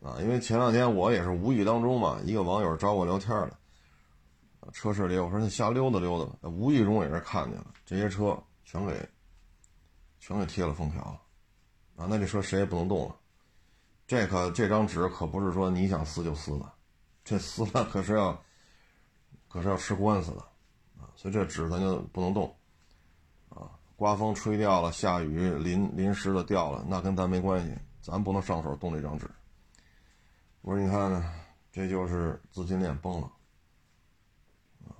[0.00, 3.58] 啊，因为前两天我也是无意当中嘛，一个网友找我聊天了，
[4.72, 9.06] 车市里我说你瞎溜达溜达吧，无意中也是看见了这些车全给
[10.18, 11.20] 全给贴了封条了
[12.02, 13.14] 啊，那这车谁也不能动了，
[14.06, 16.72] 这可这张纸可不是说你想撕就撕的。
[17.28, 18.42] 这撕了可是要，
[19.48, 20.40] 可是要吃官司的，
[20.98, 22.56] 啊，所以这纸咱就不能动，
[23.50, 29.30] 啊，刮风吹掉了，下雨淋淋湿了掉了，那跟咱没关系，咱不能上手动这张纸。
[30.62, 31.30] 我说你看呢，
[31.70, 33.30] 这就是资金链崩了，
[34.86, 34.96] 啊，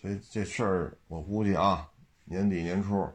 [0.00, 1.86] 所以这事儿我估计啊，
[2.24, 3.06] 年底年初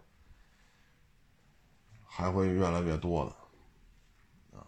[2.06, 4.62] 还会越来越多的，啊，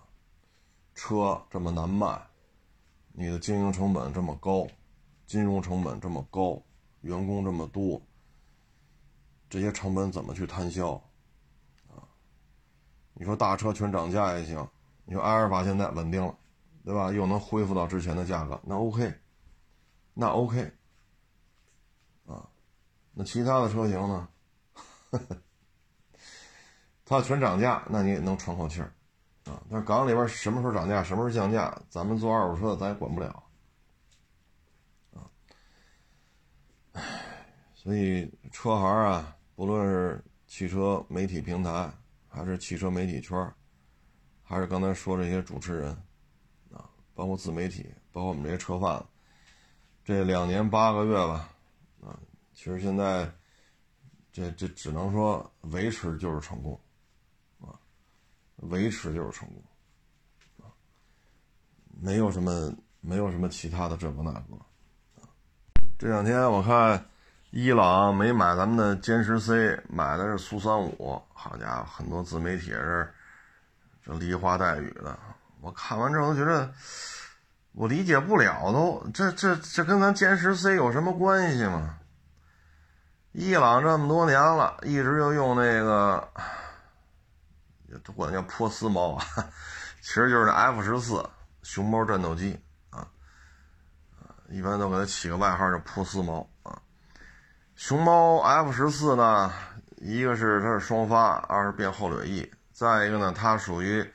[0.96, 2.20] 车这么难卖。
[3.20, 4.66] 你的经营成本这么高，
[5.26, 6.64] 金融成本这么高，
[7.02, 8.02] 员工这么多，
[9.50, 10.94] 这些成本怎么去摊销？
[11.90, 12.00] 啊，
[13.14, 14.66] 你说大车全涨价也行，
[15.04, 16.34] 你说阿尔法现在稳定了，
[16.86, 17.12] 对吧？
[17.12, 19.14] 又能恢复到之前的价格，那 OK，
[20.14, 20.72] 那 OK，
[22.26, 22.48] 啊，
[23.12, 24.30] 那其他的车型呢？
[27.04, 28.94] 它全涨价，那你也能喘口气儿。
[29.50, 33.44] 啊，但是港里边什么时候涨价，什么时候降价，咱们做二手车的咱也管不了，
[35.16, 35.26] 啊，
[36.92, 37.02] 唉，
[37.74, 41.92] 所以车行啊，不论是汽车媒体平台，
[42.28, 43.52] 还是汽车媒体圈，
[44.44, 45.90] 还是刚才说这些主持人，
[46.72, 49.06] 啊，包括自媒体，包括我们这些车贩子，
[50.04, 51.50] 这两年八个月吧，
[52.02, 52.20] 啊，
[52.54, 53.28] 其实现在
[54.32, 56.80] 这这只能说维持就是成功，
[58.62, 59.64] 维持就是成功，
[62.02, 64.42] 没有什么没有什么其他的这个那个，
[65.98, 67.06] 这两天我看
[67.52, 73.12] 伊朗没买咱们的歼十 C，买的是苏三五，好家伙，很多自媒体是
[74.06, 75.18] 这梨花带雨的。
[75.62, 76.72] 我看完之后觉得，
[77.74, 81.98] 我理解不了，都这这这跟咱歼十 C 有什么关系吗？
[83.32, 86.30] 伊朗这么多年了，一直就用那个，
[88.04, 89.26] 都管叫波斯猫啊，
[90.02, 91.28] 其实就是那 F 十四
[91.64, 93.08] 熊猫战斗机啊，
[94.50, 96.80] 一般都给它起个外号叫波斯猫啊。
[97.76, 99.54] 熊猫 F 十四呢，
[99.98, 104.10] 一个是它是双发，二是变后掠翼，再一个呢，它属于。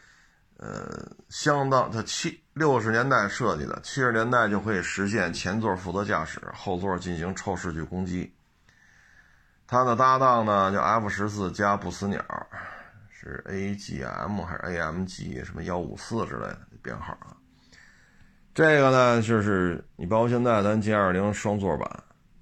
[0.56, 8.32] 呃，相当，它七六十年代设计的，七十年代就可以实现前座负责驾驶，后座进行超视距攻击。
[9.66, 12.24] 它的搭档呢叫 F 十四加不死鸟，
[13.16, 17.36] 是 AGM 还是 AMG 什么幺五四之类的编号啊？
[18.52, 21.88] 这个呢就是你包括现在咱 G 二零双座版，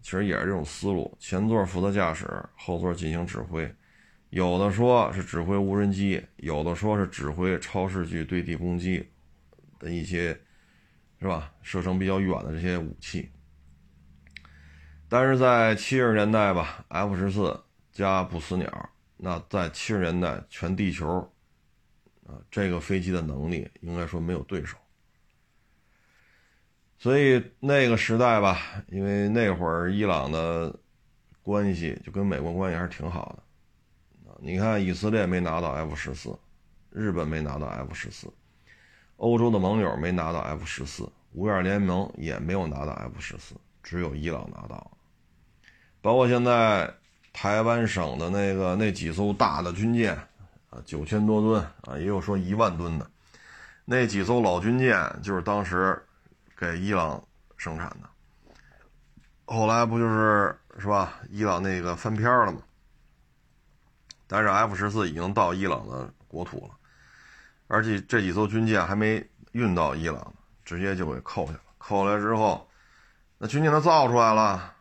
[0.00, 3.70] 其实也是这种思路，前座负责驾驶，后座进行指挥。
[4.30, 9.06] 有的说是指挥无人机，有的说是指挥超视距对地攻击
[9.78, 10.28] 的一些，
[11.20, 11.52] 是吧？
[11.60, 13.30] 射程比较远的这些武器。
[15.06, 18.90] 但是在七十年代吧，F 十四加不死鸟，
[19.24, 21.06] 那在七十年代全地球，
[22.26, 24.76] 啊，这个飞机的能力应该说没有对手。
[26.98, 28.58] 所以那个时代吧，
[28.88, 30.76] 因为那会儿伊朗的
[31.40, 34.34] 关系就跟美国关系还是挺好的。
[34.40, 36.36] 你看，以色列没拿到 F 十四，
[36.90, 38.28] 日本没拿到 F 十四，
[39.18, 43.54] 欧洲的盟友没拿到 F 十四，五眼联盟也没有拿到 F 十四，
[43.84, 44.90] 只有伊朗拿到。
[46.00, 46.92] 包括现在
[47.32, 50.14] 台湾省的那个那几艘大的军舰，
[50.70, 53.10] 啊，九千多吨啊，也有说一万吨的，
[53.84, 56.00] 那几艘老军舰就是当时
[56.56, 57.22] 给伊朗
[57.56, 58.08] 生产的。
[59.44, 61.14] 后来不就是是吧？
[61.28, 62.60] 伊朗那个翻篇了吗？
[64.26, 66.74] 但是 F 十四已经到伊朗的国土了，
[67.66, 70.32] 而且这几艘军舰还没运到伊朗，
[70.64, 71.60] 直接就给扣下了。
[71.76, 72.66] 扣下来之后，
[73.36, 74.72] 那军舰都造出来了，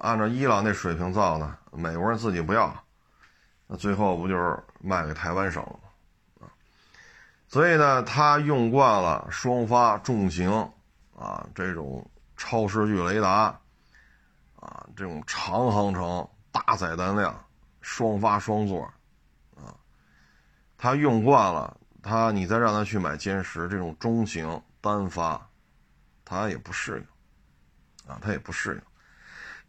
[0.00, 2.84] 按照伊朗那水平造的，美国人自己不要，
[3.66, 5.80] 那最后不就是卖给台湾省了
[6.40, 6.48] 吗？
[7.48, 10.50] 所以呢，他用惯了双发重型
[11.18, 13.60] 啊，这种超视距雷达
[14.60, 17.44] 啊，这种长航程、大载弹量。
[17.84, 18.84] 双发双座，
[19.56, 19.74] 啊，
[20.78, 25.48] 他用惯了，他你再让他去买歼十这种中型单发，
[26.24, 27.04] 他也不适
[28.06, 28.82] 应，啊，他也不适应，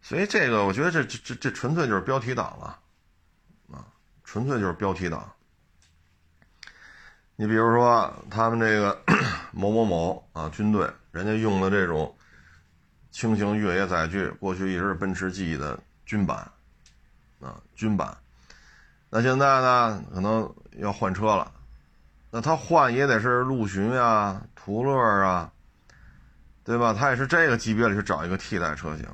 [0.04, 2.78] 所以这个我觉得这这这这纯粹就是标题党了，
[3.72, 3.88] 啊，
[4.22, 5.32] 纯粹就是标题党。
[7.36, 9.02] 你比如说他们这个
[9.50, 12.14] 某某某啊军队，人家用的这种
[13.10, 16.46] 轻型越野载具，过去一直是奔驰 G 的军版。
[17.40, 18.14] 啊，军版，
[19.08, 21.50] 那现在呢，可能要换车了，
[22.30, 25.50] 那他换也得是陆巡啊、途乐啊，
[26.62, 26.92] 对吧？
[26.92, 29.06] 他也是这个级别里去找一个替代车型，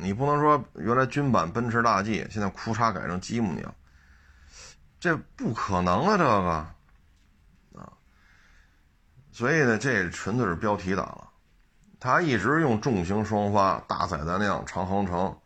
[0.00, 3.74] 你不能说原来军版奔驰大 G 现在库嚓改成吉姆尼了，
[4.98, 6.30] 这不可能啊，这个
[7.80, 7.92] 啊，
[9.30, 11.28] 所以呢，这纯粹是标题党了，
[11.98, 15.36] 他一直用重型双发、大载弹量、长航程。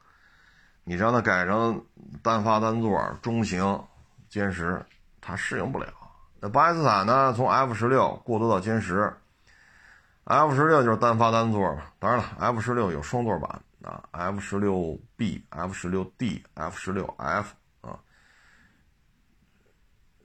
[0.87, 1.83] 你让他改成
[2.23, 3.83] 单发单座中型
[4.31, 4.85] 歼十，
[5.19, 5.87] 他适应不了。
[6.41, 7.33] 那巴基斯坦呢？
[7.35, 9.11] 从 F 十六过渡到歼十
[10.25, 11.83] ，F 十六就是单发单座嘛。
[11.99, 17.99] 当然了，F 十六有双座版啊，F 十六 B、F 十六 D、F 十六 F 啊，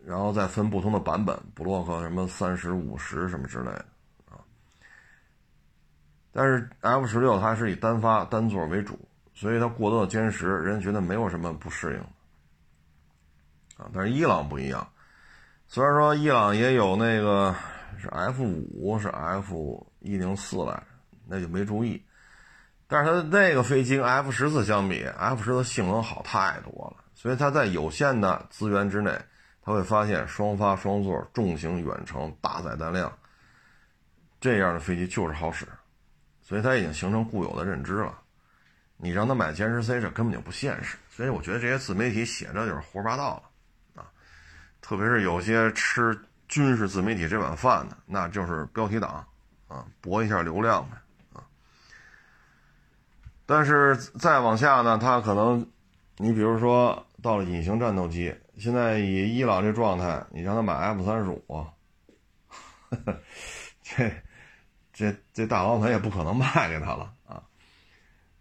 [0.05, 3.85] 然后再分不同的版本，布洛克什么三十五十什么之类的
[4.29, 4.39] 啊。
[6.31, 8.99] 但是 F 十六它是以单发单座为主。
[9.31, 11.99] 所以它过多的歼十，人家觉得没有什么不适应
[13.77, 13.89] 啊。
[13.93, 14.85] 但是伊朗不一样，
[15.65, 17.55] 虽然说伊朗也有那个
[17.97, 20.83] 是 F 五是 F 一零四来着，
[21.27, 22.03] 那就没注意。
[22.87, 27.03] 但是它那个飞机跟 F 十四相比，F 十四性能好太多了。
[27.13, 29.11] 所以它在有限的资源之内，
[29.61, 33.11] 他会发现双发双座重型远程大载弹量
[34.39, 35.67] 这样的飞机就是好使，
[36.41, 38.17] 所以它已经形成固有的认知了。
[38.95, 43.35] 你让他买歼十 C 这根本就不现实，所以我觉得这些自媒体写着就是胡说八道
[43.95, 44.07] 了，啊，
[44.81, 46.17] 特别是有些吃
[46.49, 49.25] 军事自媒体这碗饭的，那就是标题党，
[49.67, 50.97] 啊，博一下流量呗，
[51.33, 51.45] 啊。
[53.45, 55.65] 但是再往下呢，它可能，
[56.17, 61.65] 你比如说到了隐形战斗机，现在以伊朗这状态，你让他买 F 三十五，
[63.83, 64.11] 这
[64.91, 67.43] 这这大老板也不可能卖给他了啊。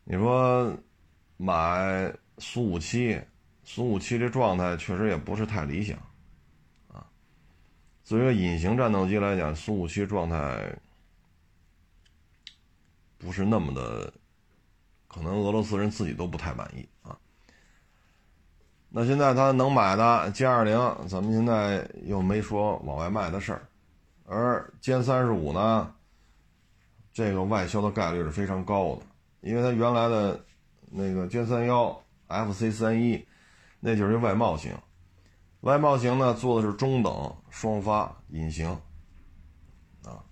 [0.04, 0.74] 你说
[1.36, 3.20] 买苏五七，
[3.64, 5.98] 苏五七这状态确实也不是太理想。
[8.08, 10.74] 作为隐形战斗机来讲，苏五七状态
[13.18, 14.10] 不是那么的，
[15.06, 17.18] 可能俄罗斯人自己都不太满意啊。
[18.88, 20.74] 那现在他能买的歼二零，
[21.06, 23.68] 咱们现在又没说往外卖的事儿，
[24.24, 25.94] 而歼三十五呢，
[27.12, 29.02] 这个外销的概率是非常高的，
[29.42, 30.42] 因为它原来的
[30.90, 33.22] 那个歼三幺 FC 三一，
[33.80, 34.74] 那就是一外贸型。
[35.60, 38.70] 外贸型呢，做的是中等双发隐形，
[40.04, 40.22] 啊，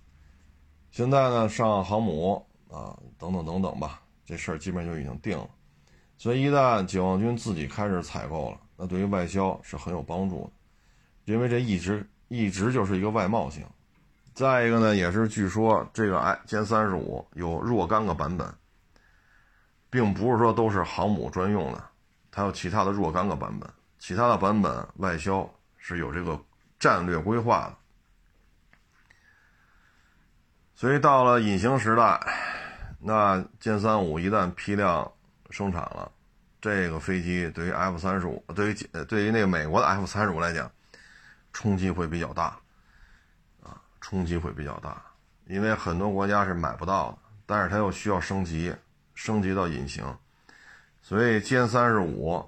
[0.89, 5.49] 现在呢上航母啊，等等等等吧，这事儿基本就已经定了。
[6.17, 13.65] 所以一旦解放军自己开始采购了，那对于外销是很有帮助的，因为这一直一直就是一个外贸型。
[14.33, 18.47] 再一个呢，也是据说这个哎歼三十五有若干个版本，
[19.89, 21.83] 并不是说都是航母专用的，
[22.31, 23.69] 它有其他的若干个版本。
[23.99, 26.39] 其他的版本外销是有这个
[26.79, 27.75] 战略规划的，
[30.75, 32.19] 所以到了隐形时代，
[32.99, 35.11] 那歼三五一旦批量
[35.49, 36.11] 生产了，
[36.61, 38.73] 这个飞机对于 F 三十五，对于
[39.05, 40.71] 对于那个美国的 F 三十五来讲，
[41.51, 42.57] 冲击会比较大，
[43.63, 45.01] 啊，冲击会比较大，
[45.47, 48.73] 因为很多国家是买不到的，但是它又需要升级，
[49.15, 50.05] 升级到隐形，
[51.01, 52.47] 所以歼三十五。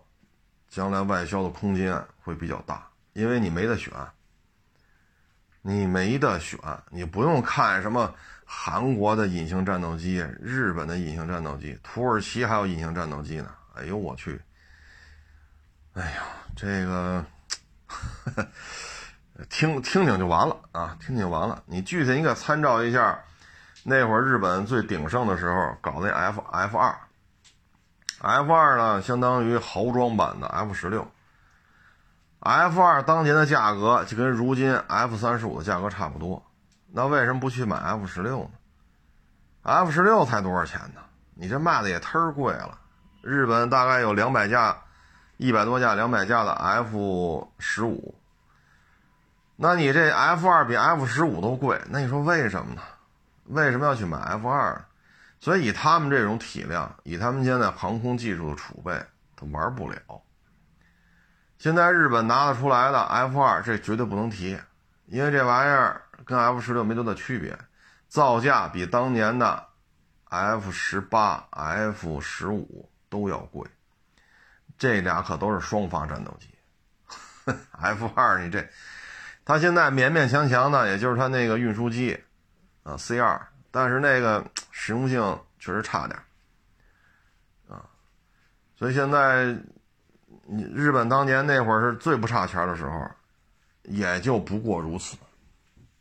[0.69, 3.91] 将来外销的空间会比较大，因为你没得选，
[5.61, 8.13] 你没得选，你不用看什么
[8.45, 13.51] 韩国的隐形战斗机、日本的隐形战斗机、土耳其还有隐形战斗机呢。
[13.75, 14.39] 哎呦我去！
[15.93, 16.23] 哎呀，
[16.55, 17.25] 这个
[19.49, 21.63] 听听听就完了啊，听听完了。
[21.65, 23.19] 你具体应该参照一下
[23.83, 26.95] 那会儿日本最鼎盛的时候搞那 F F 二。
[28.21, 31.07] F 二呢，相当于豪装版的 F 十六。
[32.41, 36.41] F 二当年的价格就跟如今 F 三十五的价格差不多，
[36.91, 38.49] 那为什么不去买 F 十六呢
[39.63, 41.01] ？F 十六才多少钱呢？
[41.35, 42.77] 你这卖的也忒贵了。
[43.21, 44.77] 日本大概有两百架，
[45.37, 48.15] 一百多架、两百架的 F 十五，
[49.55, 52.81] 那你这 F 二比 F 十五都贵，那你说为什么呢？
[53.45, 54.85] 为什么要去买 F 二？
[55.39, 58.91] 所以以他们这种体量，以他们现在航空技术的储备，
[59.35, 59.99] 他玩不了。
[61.57, 64.59] 现在日本拿得出来的 F 二，这绝对不能提，
[65.05, 67.57] 因为这玩意儿跟 F 十六没多大区别，
[68.07, 69.65] 造价比当年的
[70.25, 73.67] F 十八、F 十五都要贵。
[74.77, 76.47] 这俩可都是双发战斗机，
[77.71, 78.69] F 二你这，
[79.43, 82.17] 它现在勉勉强强的，也就是它那个运输机
[82.83, 83.45] 啊 C 二。
[83.79, 85.21] 但是那个实用性
[85.57, 86.19] 确实差点
[87.69, 87.87] 啊，
[88.75, 89.57] 所以现在
[90.45, 93.09] 你日本当年那会儿是最不差钱的时候，
[93.83, 95.15] 也就不过如此。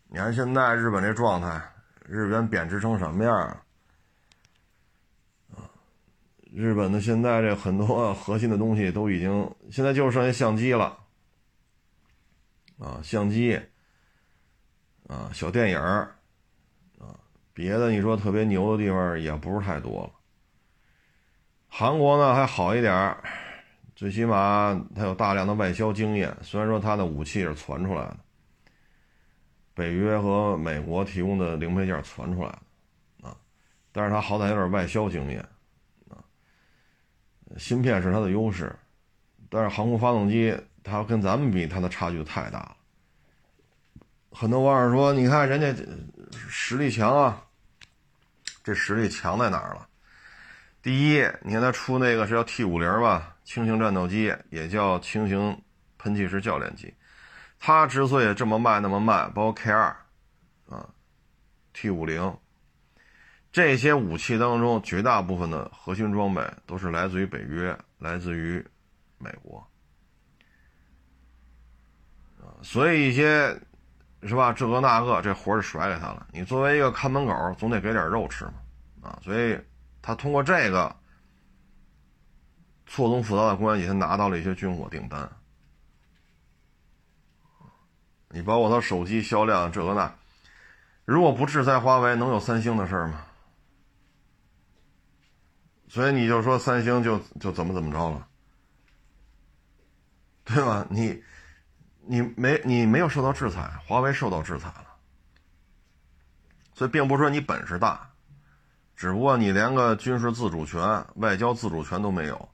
[0.08, 1.62] 你看现在日本这状态，
[2.04, 3.32] 日元贬值成什么样
[5.54, 5.62] 啊？
[6.52, 10.98] 日本的现在这很多 核心的东西都已经现在就剩下相机了
[12.80, 13.56] 啊，相机
[15.06, 16.12] 啊，小电影儿。
[17.58, 20.10] 别的你说特别牛的地方也不是太多了。
[21.66, 23.16] 韩国呢还好一点
[23.96, 26.32] 最起码它有大量的外销经验。
[26.40, 28.16] 虽然说它的武器是传出来的，
[29.74, 32.48] 北约和美国提供的零配件传出来
[33.20, 33.36] 的啊，
[33.90, 35.40] 但是它好歹有点外销经验
[36.08, 36.22] 啊。
[37.56, 38.72] 芯片是它的优势，
[39.50, 42.76] 但是航空发动机它跟咱们比，它的差距太大了。
[44.30, 45.74] 很多网友说，你看人家
[46.30, 47.42] 实力强啊。
[48.68, 49.88] 这实力强在哪儿了？
[50.82, 55.62] 第一，你看他出那个是叫 T 五零吧，轻型战斗机，也叫轻型
[55.96, 56.92] 喷气式教练机。
[57.58, 59.96] 它之所以这么卖那么卖，包括 K 二
[60.68, 60.86] 啊
[61.72, 62.36] ，T 五零
[63.50, 68.62] 这些武器当中，绝大部分的核心装备都是来自于北约，来自于
[69.16, 69.66] 美国
[72.38, 73.58] 啊，所以一些。
[74.22, 74.52] 是吧？
[74.52, 76.26] 这个那个，这活就甩给他了。
[76.32, 78.54] 你作为一个看门狗，总得给点肉吃嘛，
[79.02, 79.18] 啊！
[79.22, 79.58] 所以
[80.02, 80.94] 他通过这个
[82.86, 85.30] 错综复杂的关系，他拿到了一些军火订单。
[88.30, 90.14] 你包括他手机销量这个那，
[91.04, 93.24] 如果不制裁华为，能有三星的事吗？
[95.88, 98.28] 所以你就说三星就就怎么怎么着了，
[100.44, 100.86] 对吧？
[100.90, 101.22] 你
[102.08, 104.86] 你没你没有受到制裁，华为受到制裁了，
[106.72, 108.08] 所以并不是说你本事大，
[108.96, 112.48] 只不过你连个军事自主权、外交自主权都没有，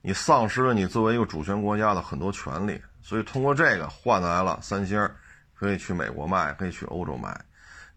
[0.00, 5.08] 你丧失了你作为一个主权国家的很多权利，所以通过这个换来了三星
[5.54, 7.38] 可以去美国卖，可以去欧洲卖，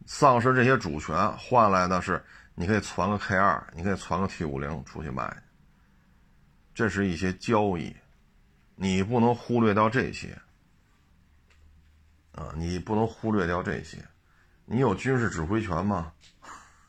[0.06, 2.24] 丧失这些主权换来的是。
[2.56, 5.42] 你可以传个 K 二，你可以传个 T 五零出去卖，
[6.76, 7.96] 这是一些交易，
[8.76, 10.40] 你不能忽略掉这些，
[12.34, 13.98] 啊，你不能忽略掉这些，
[14.66, 16.12] 你有军事指挥权吗？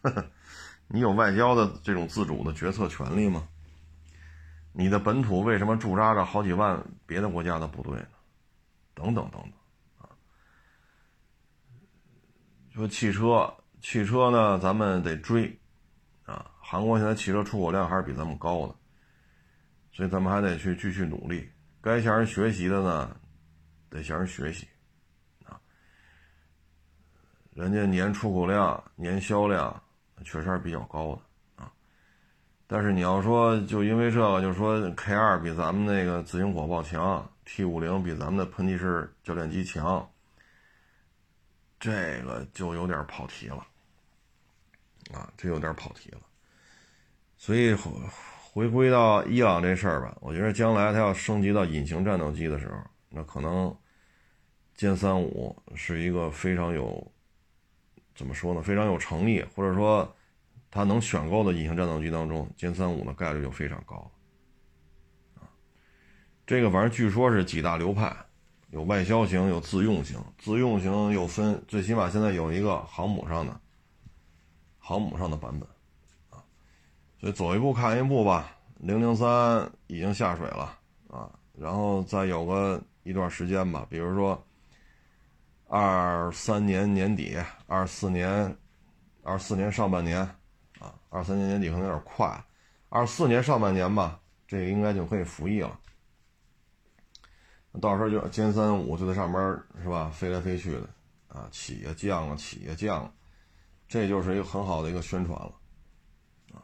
[0.89, 3.47] 你有外交的这种自主的决策权利吗？
[4.73, 8.07] 你的本土为什么驻扎着好几万别的国家的部队呢？
[8.95, 9.53] 等等等等，
[9.99, 10.09] 啊，
[12.75, 13.55] 说汽车。
[13.87, 15.59] 汽车呢，咱们得追，
[16.25, 18.75] 啊，韩国现在汽车出口量还是比咱们高的，
[19.93, 21.53] 所以咱们还得去继续努力。
[21.83, 23.15] 该向人学习的呢，
[23.91, 24.67] 得向人学习，
[27.55, 29.83] 人家年出口量、年销量
[30.25, 31.73] 确实还是比较高的，啊，
[32.67, 40.07] 但是你要说就因为这个，就是说 K 二比咱们那个自行火炮强，T 五零比咱们的喷气式教练机强，
[41.79, 43.65] 这个就有点跑题了。
[45.13, 46.21] 啊，这有点跑题了，
[47.37, 52.79] 所以回归到伊朗这事儿吧，我觉得将来它要升级到隐形战斗机的时候，
[53.11, 53.77] 那可能
[54.77, 57.07] 歼三五是一个非常有
[58.15, 60.15] 怎么说呢，非常有诚意，或者说
[60.71, 64.11] 他能选购的隐形战斗机当中，歼三五的概率就非常高。
[65.35, 65.49] 啊，
[66.47, 68.15] 这个反正据说是几大流派，
[68.71, 73.61] 有外销型，有自用型，自用型又分，最起码现在有一个航母上的。
[74.87, 75.67] 航母上的版本，
[76.29, 76.45] 啊，
[77.19, 78.55] 所以走一步看一步吧。
[78.77, 84.47] 零零三已经下水了啊，然后再有个一段时间吧，比如说
[85.67, 87.37] 二三年年底，
[87.67, 88.57] 二四年，
[89.23, 90.21] 二四年上半年，
[90.79, 92.45] 啊，二三年年底可能有点快，
[92.89, 95.81] 二四年上半年吧，这个应该就可以服役了。
[97.81, 99.43] 到时候就歼三五就在上边
[99.83, 100.89] 是吧，飞来飞去的
[101.27, 103.13] 啊，起呀降啊，起呀降。
[103.89, 105.53] 这就是一个很好的一个宣传了，
[106.53, 106.63] 啊，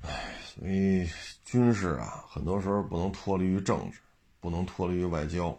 [0.00, 1.08] 唉，所以
[1.44, 4.00] 军事啊，很多时候不能脱离于政治，
[4.40, 5.56] 不能脱离于外交，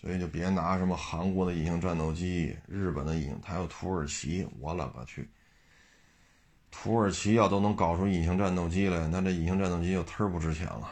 [0.00, 5.28] 所以就别拿什么韩国的隐形战斗机、日本的隐，还有土耳其，我勒个去！
[6.70, 10.88] 土耳其要都能搞出隐形战斗机来，那这隐形战斗机就忒不值钱了，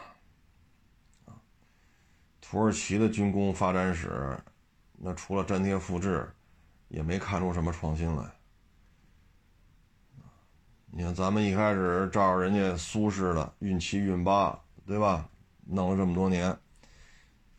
[1.23, 1.39] 啊，
[2.41, 4.37] 土耳其的军工发展史。
[4.91, 6.29] 那除了粘贴复制，
[6.89, 8.25] 也没看出什么创新来。
[10.87, 15.29] 你看，咱们一开始照着人家苏式的运七、运八，对吧？
[15.65, 16.57] 弄了这么多年，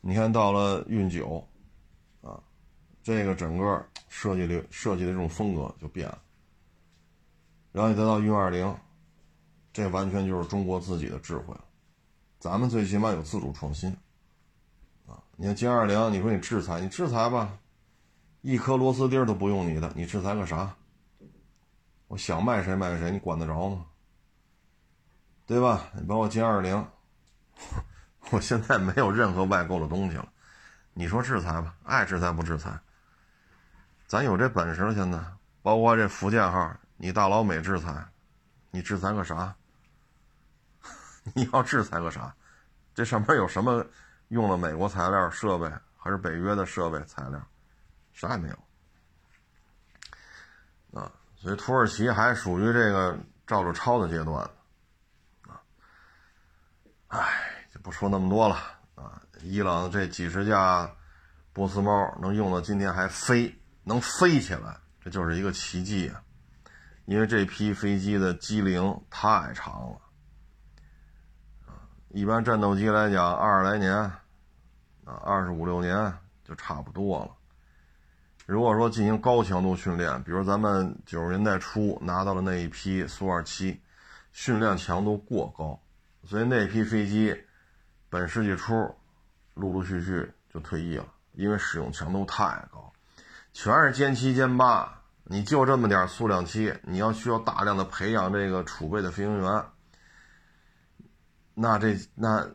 [0.01, 1.47] 你看到了运九，
[2.23, 2.41] 啊，
[3.03, 6.19] 这个整个设计的设计的这种风格就变了。
[7.73, 8.75] 然后你再到运二零，
[9.73, 11.65] 这完全就是中国自己的智慧了。
[12.39, 13.91] 咱们最起码有自主创新。
[15.07, 17.59] 啊你看歼二零，你说你制裁，你制裁吧，
[18.41, 20.75] 一颗螺丝钉都不用你的，你制裁个啥？
[22.07, 23.87] 我想卖谁卖谁，你管得着吗？
[25.45, 25.91] 对吧？
[25.95, 26.87] 你包括歼二零，
[28.31, 30.29] 我现在没有任何外购的东西了，
[30.93, 32.79] 你说制裁吧，爱制裁不制裁？
[34.07, 35.19] 咱有这本事了，现在
[35.63, 38.07] 包括这福建号，你大老美制裁，
[38.71, 39.55] 你制裁个啥？
[41.35, 42.35] 你要制裁个啥？
[42.95, 43.85] 这上面有什么？
[44.29, 47.41] 用了美国材料设备还是北约的设备材料，
[48.13, 48.59] 啥也没有
[51.01, 51.11] 啊！
[51.35, 54.43] 所以土耳其还属于这个照着抄的阶段
[55.47, 55.63] 啊！
[57.09, 57.58] 哎，
[57.89, 58.55] 不说那么多了
[58.97, 59.23] 啊！
[59.41, 60.95] 伊朗这几十架
[61.55, 66.21] 波斯猫能用到今天还飞，能飞起来，这就是一个奇迹啊！
[67.07, 69.97] 因为这批飞机的机龄太长了。
[72.09, 74.21] 一般战斗机来讲，二十来年，啊，
[75.25, 76.13] 二十五六年
[76.45, 77.31] 就差不多了。
[78.45, 83.81] 如果说进行高强度训练，比如咱们九十年代初拿到了那一批苏二七，
[84.31, 85.81] 训练强度过高，
[86.27, 87.35] 所以那批飞机
[88.11, 88.75] 本世纪初
[89.55, 92.93] 陆陆续续就退役了，因为使用强度太高，
[93.53, 99.65] 全是歼七歼八，你就这么点数量期，你要需要大量的培养这个储备的飞行员。
[101.55, 102.49] 那这那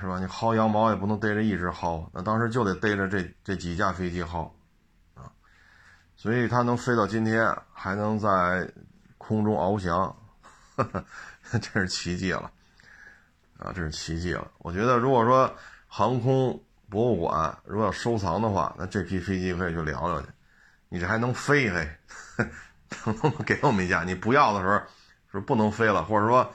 [0.00, 0.18] 是吧？
[0.18, 4.50] 你薅羊毛也不能逮着一只薅，那当时就得逮着这这几架飞机薅，
[5.14, 5.30] 啊，
[6.16, 8.72] 所以它能飞到今天，还能在
[9.18, 10.16] 空中翱翔，
[11.50, 12.50] 真是奇迹了，
[13.60, 14.50] 啊，这是奇迹了。
[14.58, 15.54] 我觉得如果说
[15.86, 20.28] 航空博物馆如果要收藏的话，那这批飞机可以去聊聊去。
[20.88, 21.88] 你这还能飞嘿，
[23.06, 24.02] 能不能给我们一架？
[24.02, 24.80] 你不要的时候
[25.30, 26.52] 是不能飞了，或者说。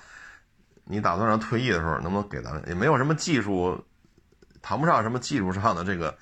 [0.88, 2.64] 你打算让退役的时候，能不能给咱们？
[2.68, 3.84] 也没有什么技术，
[4.62, 6.16] 谈不上什么技术上的这个，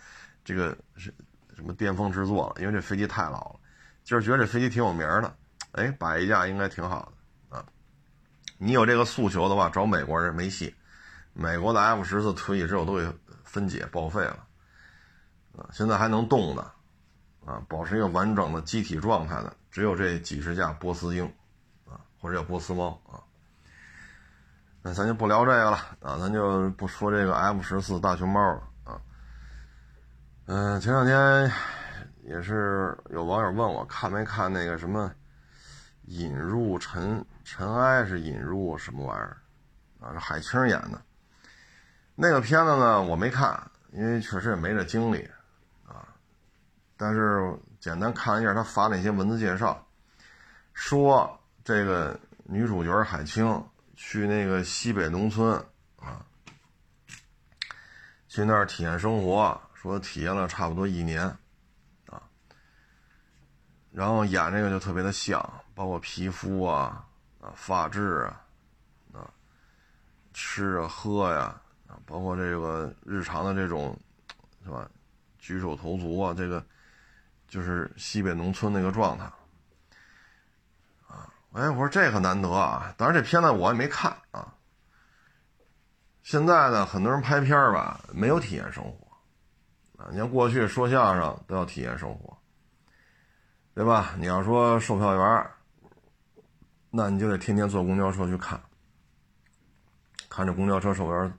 [0.46, 1.14] 这个是
[1.54, 2.62] 什么巅峰之作了。
[2.62, 3.60] 因为这飞机太老了，
[4.06, 5.36] 就是觉得这飞机挺有名的，
[5.74, 7.12] 哎，摆一架应该挺好的。
[8.58, 10.74] 你有这个诉求的话，找美国人没戏。
[11.34, 13.12] 美国的 F 十四退役之后都给
[13.44, 14.46] 分解报废了
[15.58, 16.62] 啊，现在还能动的
[17.44, 21.26] 啊，保持一个完整的机体状态的，只有这几十架波斯鹰
[21.86, 23.18] 啊，或者叫波斯猫啊。
[24.84, 29.02] 那咱就不聊这个了啊，咱就不说这个 F 十四大熊猫了啊。
[30.46, 31.52] 嗯，前两天
[32.26, 35.08] 也是有网友问我看没看那个什么
[36.06, 39.38] 《引入尘尘埃》是引入什么玩意儿
[40.00, 40.12] 啊？
[40.14, 41.02] 是海清演的
[42.16, 43.02] 那个片子呢？
[43.02, 45.30] 我没看，因为确实也没这精力
[45.88, 46.08] 啊。
[46.98, 49.86] 但是简单看了一下他发那些文字介绍，
[50.74, 53.64] 说这个女主角海清。
[53.96, 55.56] 去那个西北农村
[55.98, 56.26] 啊，
[58.28, 61.24] 去那儿体验生活，说体验了差不多一年，
[62.08, 62.22] 啊，
[63.92, 67.06] 然后演这个就特别的像，包括皮肤啊、
[67.42, 68.42] 啊发质啊、
[69.14, 69.30] 啊
[70.34, 73.98] 吃啊喝呀，啊包括这个日常的这种
[74.64, 74.90] 是吧，
[75.40, 76.66] 举手投足啊，这个
[77.48, 79.32] 就是西北农村那个状态。
[81.56, 82.92] 哎，我说这可难得啊！
[82.98, 84.56] 当然，这片子我也没看啊。
[86.24, 90.10] 现在呢，很多人拍片吧，没有体验生活啊。
[90.10, 92.36] 你像过去说相声都要体验生活，
[93.76, 94.16] 对吧？
[94.18, 95.52] 你要说售票员，
[96.96, 98.62] 那你就得天天坐公交车去看，
[100.30, 101.34] 看这公交车售票员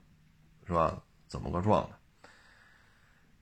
[0.67, 1.01] 是吧？
[1.29, 2.29] 怎么个状态？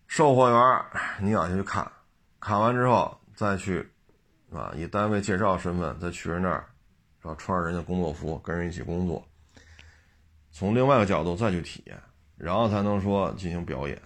[0.06, 0.84] 售货员
[1.22, 1.90] 你要去看，
[2.38, 3.88] 看完之后再去。
[4.52, 6.68] 啊，以单位介绍身份再去人那儿，
[7.22, 7.34] 是吧？
[7.38, 9.26] 穿着人家工作服跟人一起工作，
[10.50, 11.98] 从另外一个角度再去体验，
[12.36, 13.98] 然后才能说进行表演。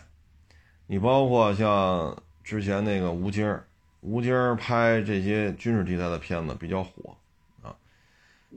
[0.86, 3.61] 你包括像之前那个吴京，
[4.02, 7.16] 吴京拍这些军事题材的片子比较火。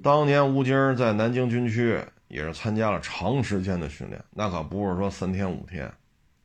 [0.01, 5.91] 当年吴京在南京军区也是参加了长时间的训练，那可不是说三天五天，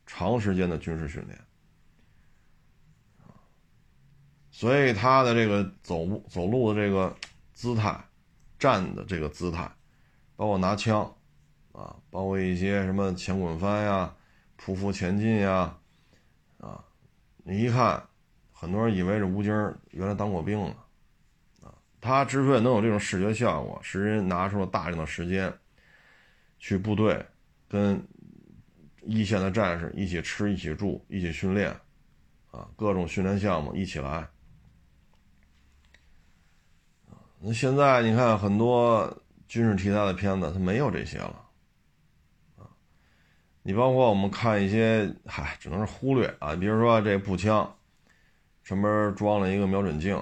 [0.05, 1.39] 长时间的军事训练。
[4.51, 7.13] 所以他的这个走走路的这个
[7.53, 8.01] 姿态，
[8.57, 9.69] 站的这个姿态，
[10.37, 11.01] 包括拿枪，
[11.73, 14.15] 啊，包括一些什么前滚翻呀、
[14.57, 15.77] 匍匐前进呀，
[16.59, 16.81] 啊，
[17.43, 18.01] 你一看，
[18.53, 19.51] 很多人以为这吴京
[19.91, 20.84] 原来当过兵呢，啊，
[22.05, 25.51] 他之所以能有这种视觉效果，是人拿出了大量的时间，
[26.59, 27.25] 去部队
[27.67, 27.99] 跟
[29.01, 31.71] 一线的战士一起吃、一起住、一起训练，
[32.51, 34.27] 啊，各种训练项目一起来。
[37.39, 39.11] 那现在你看很多
[39.47, 41.43] 军事题材的片子，它没有这些了，
[43.63, 46.55] 你包括我们看一些，嗨，只能是忽略啊。
[46.55, 47.75] 比如说这步枪，
[48.63, 50.21] 上面装了一个瞄准镜，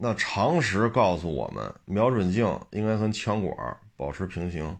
[0.00, 4.78] 那常识告诉我们，瞄准镜应该跟枪管保持平行，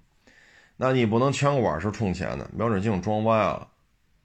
[0.77, 3.69] 那你不能枪管是冲前的，瞄准镜装歪了，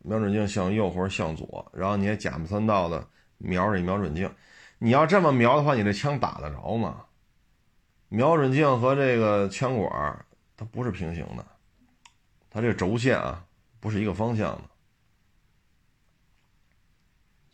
[0.03, 3.07] 瞄准镜向右或者向左，然后你也假模三道的
[3.39, 4.31] 瞄着瞄准镜，
[4.77, 7.05] 你要这么瞄的话，你这枪打得着吗？
[8.09, 10.25] 瞄准镜和这个枪管
[10.55, 11.43] 它不是平行的，
[12.51, 13.43] 它这个轴线啊
[13.79, 14.61] 不是一个方向的，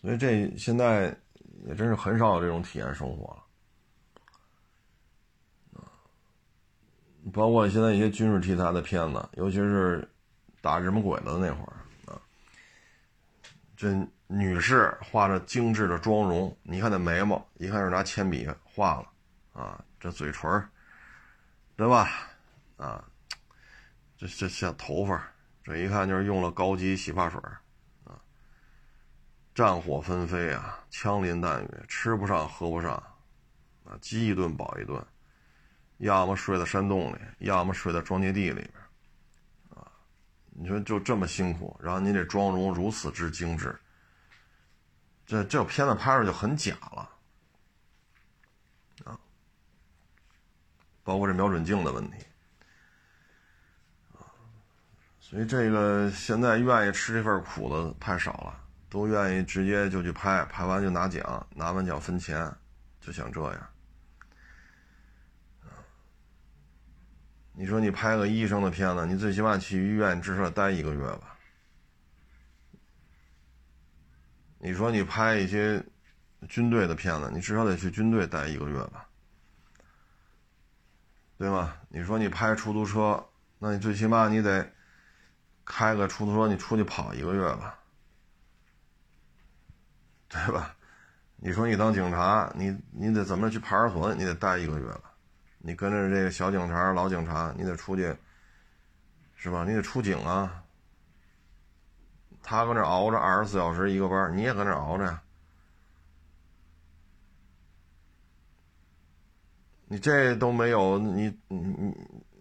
[0.02, 1.16] 所以这现在
[1.66, 3.36] 也真是很少有这种体验生活
[5.74, 5.84] 了，
[7.34, 10.07] 包括现在一些军事题材的片子，尤其是
[10.62, 11.74] 打日本鬼子那会儿
[12.05, 12.20] 啊，
[13.76, 13.93] 这
[14.28, 19.07] 女士画着精致的妆容，你看那眉毛，一看是拿铅笔画了
[19.53, 19.84] 啊。
[19.99, 20.49] 这嘴唇
[21.76, 22.10] 对吧？
[22.78, 23.03] 啊，
[24.18, 25.30] 这这像头发，
[25.62, 27.38] 这一看就是用了高级洗发水。
[29.60, 32.93] 战火纷飞啊，枪林弹雨，吃不上喝不上，
[33.84, 35.05] 啊，饥一顿饱一顿，
[35.97, 38.74] 要么睡在山洞里，要么睡在庄稼地里边，
[39.76, 39.91] 啊，
[40.51, 43.78] 你说就这么辛苦，然后你这妆容如此之精致，
[45.26, 47.10] 这这片子拍出就很假了。
[49.03, 49.20] 啊
[51.03, 52.18] 包括这瞄准镜的问题，
[54.14, 54.24] 啊
[55.20, 58.59] 所以这个现在愿意吃这份苦的太少了，
[58.90, 62.52] 都愿意直接就去拍，拍完就拿奖，拿完奖分钱，
[63.00, 63.70] 就想这样。
[67.54, 71.38] 你说你拍个医生的片子，你最起码去医院至少待一个月吧。
[74.58, 75.82] 你说你拍一些
[76.48, 79.08] 军队的片子，你至少得去军队待一个月吧，
[81.38, 81.78] 对吧？
[81.90, 83.26] 你说你拍出租车，
[83.58, 84.70] 那你最起码你得
[85.64, 87.79] 开个出租车，你出去跑一个月吧，
[90.30, 90.76] 对吧？
[91.38, 95.12] 你说你当警察，你你得怎么去派出所，你得待一个月吧。
[95.58, 98.16] 你跟着这个小警察、老警察，你得出去，
[99.36, 99.66] 是吧？
[99.68, 100.64] 你得出警啊。
[102.44, 105.22] 他搁那熬着二十四小时一个班，你也搁那熬着呀。
[109.88, 111.96] 你这都没有，你你你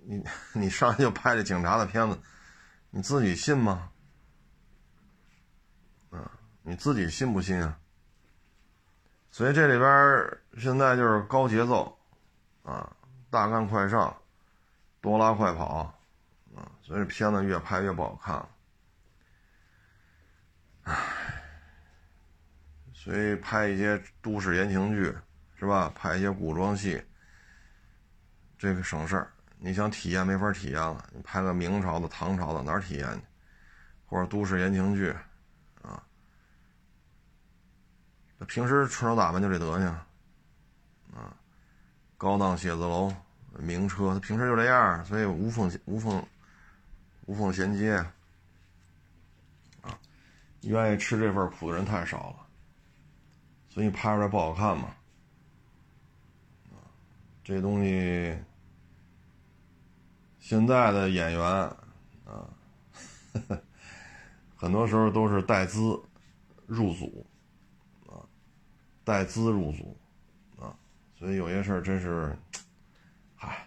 [0.04, 2.18] 你你上来就拍这警察的片子，
[2.90, 3.90] 你自己信吗？
[6.68, 7.78] 你自己信不信啊？
[9.30, 11.98] 所以这里边现在就是高节奏，
[12.62, 12.94] 啊。
[13.30, 14.16] 大干快上，
[15.02, 15.94] 多拉快跑，
[16.56, 18.48] 啊，所以片子越拍越不好看了，
[20.84, 20.94] 唉，
[22.94, 25.14] 所以拍一些都市言情剧，
[25.58, 25.92] 是吧？
[25.94, 27.02] 拍一些古装戏，
[28.58, 29.30] 这个省事儿。
[29.58, 33.22] 你想体验没法体验了，你拍个明朝的、唐朝的哪体验去？
[34.06, 35.14] 或者都市言情剧，
[35.82, 36.02] 啊，
[38.38, 39.86] 那平时穿着打扮就这德行，
[41.12, 41.36] 啊。
[42.16, 43.14] 高档写字楼，
[43.58, 46.24] 名车，他平时就这样，所以无缝无缝
[47.26, 47.94] 无缝衔接
[49.82, 49.98] 啊！
[50.62, 52.46] 愿意吃这份苦的人太少了，
[53.68, 54.88] 所以拍出来不好看嘛。
[57.44, 58.36] 这东西
[60.40, 61.42] 现在的演员
[62.24, 62.50] 啊，
[64.56, 65.78] 很多时候都是带资
[66.66, 67.24] 入组，
[69.08, 69.96] 带资入组。
[70.58, 70.76] 啊
[71.18, 72.36] 所以有些事儿真是，
[73.34, 73.66] 嗨，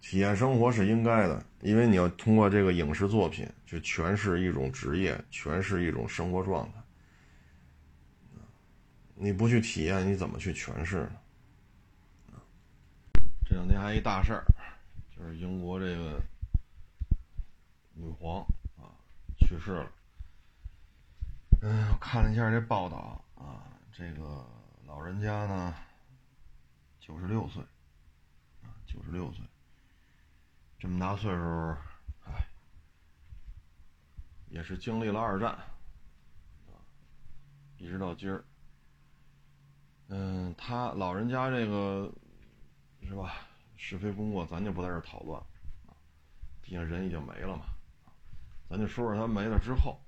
[0.00, 6.78] 体验生活是应该的，因为你要通过这个影视作品去诠释一种职业，诠释一种生活状态。
[9.14, 11.08] 你不去体验，你怎么去诠释
[12.32, 12.40] 呢？
[13.44, 14.44] 这两天还一大事儿，
[15.16, 16.20] 就是英国这个
[17.94, 18.40] 女皇
[18.76, 18.90] 啊
[19.38, 19.92] 去世了。
[21.64, 24.44] 嗯，我看了一下这报道啊，这个。
[24.84, 25.74] 老人家呢，
[27.00, 27.62] 九十六岁，
[28.62, 29.42] 啊，九十六岁，
[30.78, 31.76] 这么大岁数，
[32.26, 32.46] 哎，
[34.50, 35.52] 也是经历了二战，
[36.66, 36.76] 啊，
[37.78, 38.44] 一直到今儿，
[40.08, 42.12] 嗯，他老人家这个
[43.02, 43.46] 是吧？
[43.76, 45.40] 是非功过，咱就不在这讨论，
[45.86, 45.96] 啊，
[46.60, 47.64] 毕竟人已经没了嘛，
[48.68, 49.98] 咱就说说他没了之后，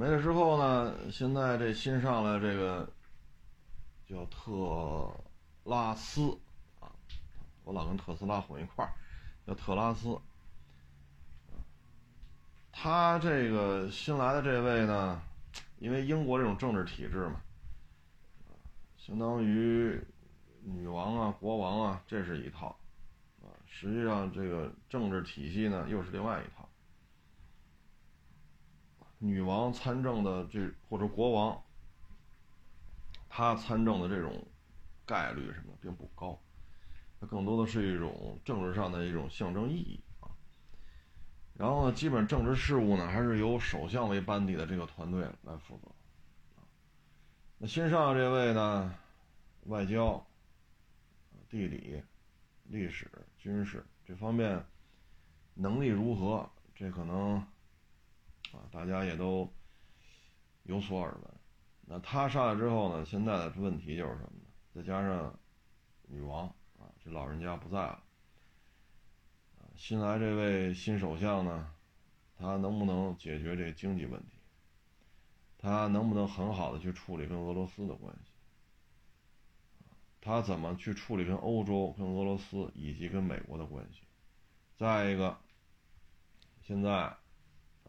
[0.00, 2.88] 没了之后呢，现在这新上来这个。
[4.08, 5.08] 叫特
[5.62, 6.36] 拉斯
[6.80, 6.90] 啊，
[7.62, 8.84] 我老跟特斯拉混一块，
[9.46, 10.18] 叫特拉斯。
[12.72, 15.22] 他这个新来的这位呢，
[15.78, 17.40] 因为英国这种政治体制嘛，
[18.96, 19.96] 相当于
[20.64, 22.76] 女王啊、国王啊，这是一套
[23.42, 23.46] 啊。
[23.64, 26.59] 实际上，这个政治体系呢，又是另外一套。
[29.20, 31.62] 女王参政的这或者国王。
[33.32, 34.44] 他参政的这种
[35.06, 36.36] 概率什么并不高，
[37.20, 40.26] 它更多的是一种政治上的一种象征意义啊。
[41.54, 45.88] 然后呢，基本政治事务呢还是由首相为班底的这个团队来负责。
[47.56, 48.92] 那新上这位呢，
[49.66, 50.26] 外交、
[51.48, 52.02] 地理、
[52.64, 53.08] 历史、
[53.38, 54.60] 军事这方面
[55.54, 56.50] 能力如何？
[56.74, 57.46] 这可能
[58.56, 59.52] 啊，大家也都
[60.64, 61.34] 有所耳闻。
[61.86, 63.04] 那他上来之后呢？
[63.04, 64.46] 现在的问题就是什么呢？
[64.74, 65.38] 再加上
[66.06, 66.46] 女王
[66.78, 68.02] 啊，这老人家不在了，
[69.76, 71.74] 新来这位新首相呢，
[72.36, 74.36] 他能不能解决这经济问题？
[75.58, 78.30] 他能不能很好的去处理跟俄罗斯的关系？
[80.20, 84.02] 他怎么去处理跟欧洲、跟俄罗斯以及跟美国的关系？
[84.76, 85.38] 再一个，
[86.62, 87.16] 现在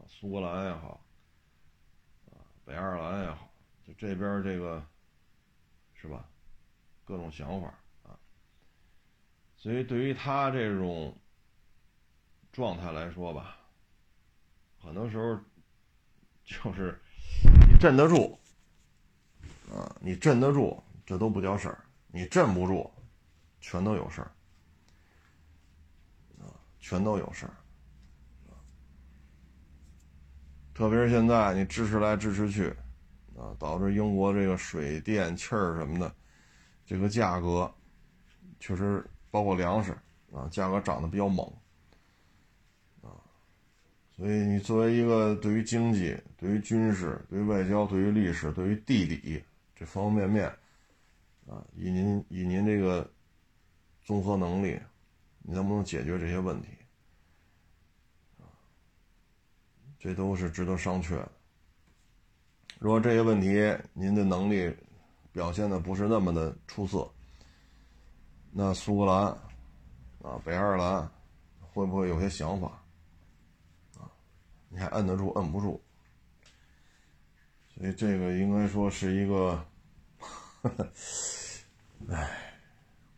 [0.06, 1.04] 苏格兰也好，
[2.30, 3.48] 啊，北爱尔兰也好。
[3.84, 4.84] 就这边这个，
[5.94, 6.24] 是吧？
[7.04, 7.66] 各种想法
[8.04, 8.16] 啊，
[9.56, 11.14] 所以对于他这种
[12.52, 13.56] 状态来说吧，
[14.80, 15.36] 很多时候
[16.44, 16.96] 就是
[17.68, 18.38] 你镇得住
[19.68, 21.76] 啊，你镇得住，这都不叫事儿；
[22.06, 22.88] 你镇不住，
[23.60, 24.30] 全都有事儿
[26.38, 26.46] 啊，
[26.78, 27.54] 全都有事儿
[30.82, 32.66] 特别是现在你支持来支持去，
[33.38, 36.12] 啊，导致英国这个水电气儿什么的，
[36.84, 37.72] 这个价格
[38.58, 39.96] 确实包括粮食
[40.32, 41.46] 啊，价格涨得比较猛，
[43.00, 43.14] 啊，
[44.16, 49.40] 所以你作为一个对于经济、对于军事、对于外交、对于历史、对于地理
[49.76, 50.48] 这方方面面，
[51.46, 53.08] 啊，以您以您这个
[54.02, 54.76] 综合能力，
[55.44, 56.70] 你能不能解决这些问题？
[60.02, 61.24] 这都是值得商榷。
[62.80, 64.76] 如果这些问题您的能力
[65.30, 67.08] 表现的不是那么的出色，
[68.50, 69.26] 那苏格兰
[70.22, 71.08] 啊、北爱尔兰
[71.60, 72.82] 会不会有些想法
[73.96, 74.10] 啊？
[74.68, 75.80] 你还摁得住摁不住？
[77.72, 79.64] 所以这个应该说是一个，
[82.08, 82.28] 唉，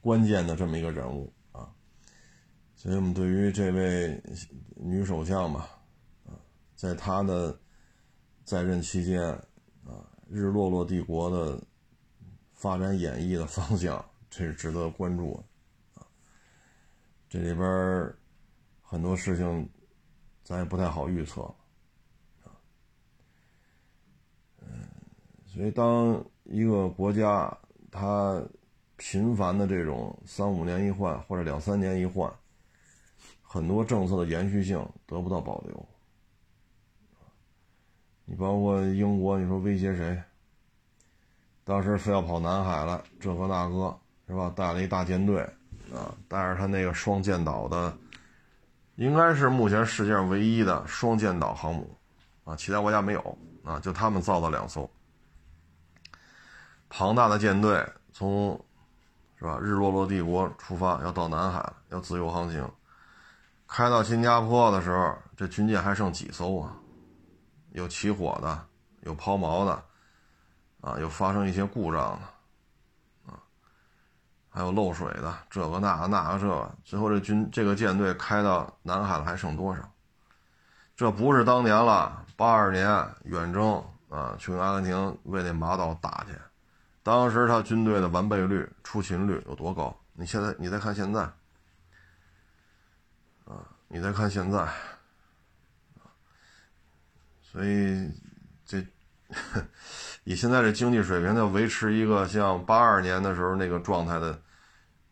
[0.02, 1.72] 关键的这么一个人物啊。
[2.76, 4.22] 所以我们对于这位
[4.76, 5.66] 女首相嘛。
[6.84, 7.58] 在他的
[8.44, 9.22] 在任期间，
[9.86, 11.58] 啊，日落落帝国的
[12.52, 16.06] 发展演绎的方向，这是值得关注的，啊，
[17.26, 18.14] 这里边
[18.82, 19.66] 很多事情
[20.42, 21.40] 咱也不太好预测，
[22.42, 22.52] 啊，
[24.60, 24.86] 嗯，
[25.46, 27.56] 所以当一个国家
[27.90, 28.46] 它
[28.98, 32.30] 频繁的这种三五年一换或者两三年一换，
[33.40, 35.88] 很多政策的延续性得不到保留。
[38.24, 40.22] 你包括英国，你说威胁谁？
[41.62, 44.52] 当时非要跑南海了，这个那个是吧？
[44.54, 45.42] 带了一大舰队
[45.92, 47.96] 啊，带着他那个双舰岛的，
[48.96, 51.96] 应该是目前世界上唯一的双舰岛航母
[52.44, 54.88] 啊，其他国家没有啊，就他们造的两艘。
[56.88, 58.58] 庞大的舰队从
[59.38, 62.70] 是吧日落落帝国出发，要到南海，要自由航行。
[63.66, 66.76] 开到新加坡的时候，这军舰还剩几艘啊？
[67.74, 68.66] 有起火的，
[69.00, 69.84] 有抛锚的，
[70.80, 73.42] 啊，有发生一些故障的，啊，
[74.48, 79.82] 还有漏水的，这个那个那个这个，最后这军这个舰队开到南海了，还剩多少？
[80.94, 82.86] 这不是当年了，八二年
[83.24, 86.38] 远征啊，去阿根廷为那马岛打去，
[87.02, 89.94] 当时他军队的完备率、出勤率有多高？
[90.12, 91.22] 你现在你再看现在，
[93.46, 94.64] 啊，你再看现在。
[97.54, 98.10] 所以，
[98.66, 98.84] 这
[100.24, 104.42] 以现在这经济水平，要维持一个像八二年的时候那个状态的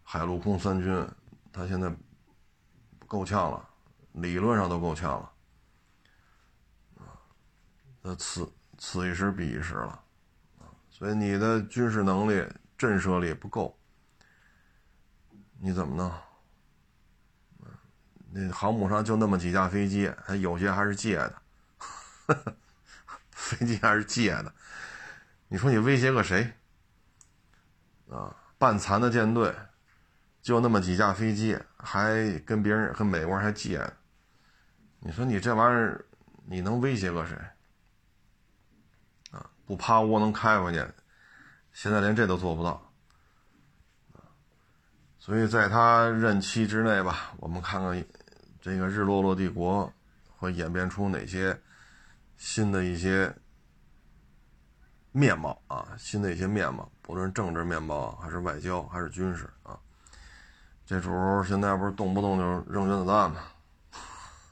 [0.02, 1.08] 海陆空三军，
[1.52, 1.94] 他现在
[3.06, 3.68] 够呛了，
[4.14, 5.32] 理论上都够呛了，
[6.98, 7.14] 啊，
[8.02, 10.02] 那此此一时彼一时了，
[10.58, 12.44] 啊，所以你的军事能力、
[12.76, 13.78] 震慑力不够，
[15.60, 16.12] 你怎么弄？
[18.32, 21.41] 那航母上就那么几架飞机，还有些还是借的。
[23.30, 24.54] 飞机还是借的，
[25.48, 26.52] 你说你威胁个谁？
[28.10, 29.54] 啊，半残的舰队，
[30.40, 33.92] 就那么几架飞机，还跟别人、跟美国人还借，
[35.00, 36.04] 你说你这玩意儿，
[36.46, 37.36] 你能威胁个谁？
[39.30, 40.86] 啊，不趴窝能开回去，
[41.72, 42.92] 现在连这都做不到。
[45.18, 48.04] 所以在他任期之内吧，我们看看
[48.60, 49.92] 这个日落落帝国
[50.36, 51.60] 会演变出哪些。
[52.44, 53.32] 新的一些
[55.12, 59.78] 面貌啊，新的一些面貌，不论政治面貌还是外交还是军事啊，
[60.84, 61.08] 这主
[61.44, 63.42] 现在不是动不动就扔原子弹吗？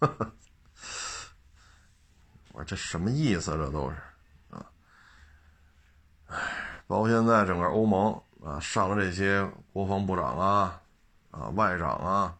[2.52, 3.50] 我这什么意思？
[3.56, 3.96] 这都是
[4.50, 4.64] 啊，
[6.26, 6.36] 哎，
[6.86, 8.12] 包括现在整个欧盟
[8.44, 10.80] 啊，上了这些国防部长啊，
[11.32, 12.36] 啊外长啊，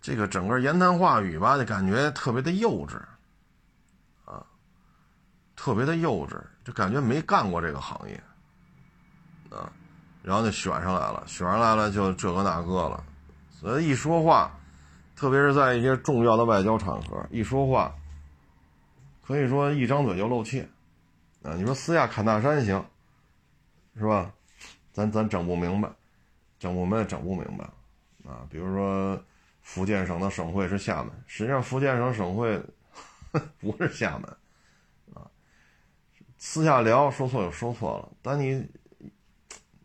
[0.00, 2.96] 这个整个言谈话语吧，就感觉特别的幼稚。
[5.56, 8.22] 特别的幼稚，就感觉没干过这个行业，
[9.50, 9.72] 啊，
[10.22, 13.02] 然后就选上来了，选上来了就这个那个了，
[13.50, 14.52] 所以一说话，
[15.16, 17.92] 特别是在一些重要的外交场合，一说话，
[19.26, 20.60] 可以说一张嘴就露怯，
[21.42, 22.84] 啊，你说私下侃大山行，
[23.96, 24.30] 是吧？
[24.92, 25.90] 咱咱整不明白，
[26.58, 27.64] 整不明白，整不明白，
[28.30, 29.18] 啊，比如说
[29.62, 32.62] 福建省的省会是厦门，实际上福建省省会
[33.60, 34.36] 不是厦门。
[36.48, 38.64] 私下聊说错就说错了，但你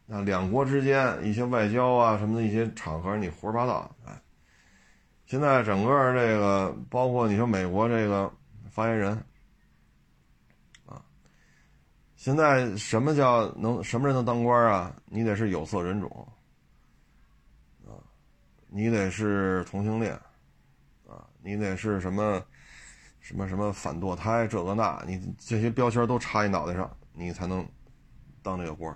[0.08, 4.22] 啊两国之间一些外交啊什么的一些场合，你胡说八道，哎，
[5.26, 8.32] 现在整个这个包括你说美国这个
[8.70, 9.12] 发言人
[10.86, 11.04] 啊，
[12.16, 14.96] 现在什么叫能什么人能当官啊？
[15.08, 16.28] 你得是有色人种
[17.86, 17.98] 啊，
[18.68, 20.14] 你得是同性恋
[21.10, 22.42] 啊，你得是什么
[23.22, 27.66] 什么什么反堕胎这个那，你这些标签都插你脑袋上，你才能
[28.42, 28.94] 当这个官。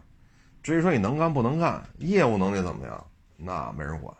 [0.62, 3.08] 至于说你能干不能干，业务能力怎么样，
[3.38, 4.14] 那没人管。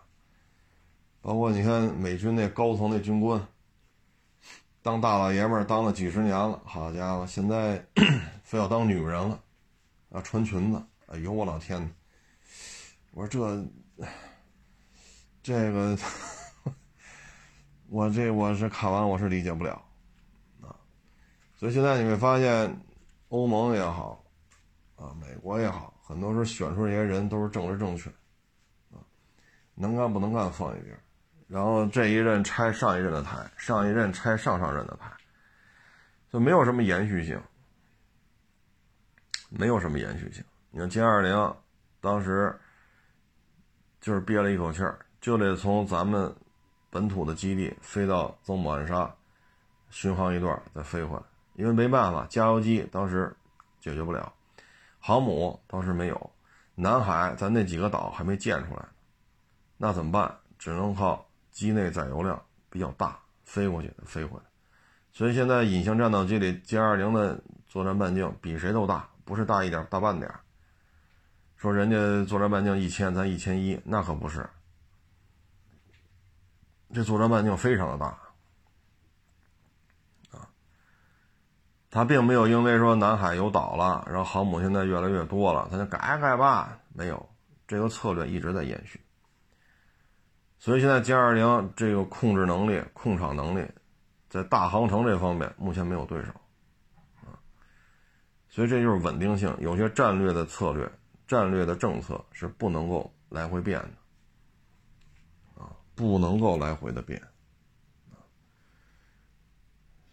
[1.22, 3.44] 包括你看美军那高层那军官，
[4.84, 7.84] 当大老爷们儿当了几十年了，好家伙，现在
[8.44, 9.40] 非要当女人了，
[10.12, 11.92] 啊，穿裙子，哎呦我老天！
[13.12, 13.66] 我说这
[15.42, 15.98] 这个，
[17.90, 19.82] 我这我是看完我是理解不了，
[21.58, 22.80] 所以现在你会发现，
[23.30, 24.24] 欧盟也好，
[24.96, 28.10] 啊，美国也好，很多时候选出这些人都是政治正确，
[28.92, 29.00] 啊，
[29.74, 30.98] 能干不能干放一边。
[31.48, 35.12] 然后这一任拆上一任的台，上一任拆上上任的台，
[36.32, 37.40] 就没有什么延续性，
[39.50, 40.44] 没有什么延续性。
[40.72, 41.56] 你看歼二零，
[42.02, 42.60] 当时
[44.02, 46.36] 就是憋了一口气儿，就得从咱们
[46.90, 49.16] 本土的基地飞到曾母暗沙，
[49.90, 51.24] 巡航一段再飞回来，
[51.56, 53.36] 因为没办法，加油机当时
[53.80, 54.32] 解决不了，
[55.00, 56.32] 航母当时没有，
[56.76, 58.86] 南海咱那几个岛还没建出来，
[59.78, 60.38] 那怎么办？
[60.58, 61.26] 只能靠。
[61.52, 62.38] 机内载油量
[62.70, 64.44] 比较大，飞过去飞回来，
[65.14, 70.30] 所以现在隐形战斗机里歼二零的作战半径比谁都大，不是大一点大半点。
[71.56, 74.46] 说人家作战半径一千，咱一千一，那可不是。
[76.94, 78.20] 这作战半径非常的大
[81.96, 87.30] 他并没有因为说南海有岛了，然后航母现在越来越多了，他就改改吧，没有，
[87.66, 89.00] 这个策略一直在延续。
[90.60, 93.66] 所以现在歼二零这个控制能力、控场能力，
[94.28, 96.32] 在大航程这方面目前没有对手，
[97.22, 97.40] 啊，
[98.50, 99.56] 所以这就是稳定性。
[99.62, 100.92] 有些战略的策略、
[101.26, 107.22] 战略的政策是不能够来回变的，啊，不能够来回的变，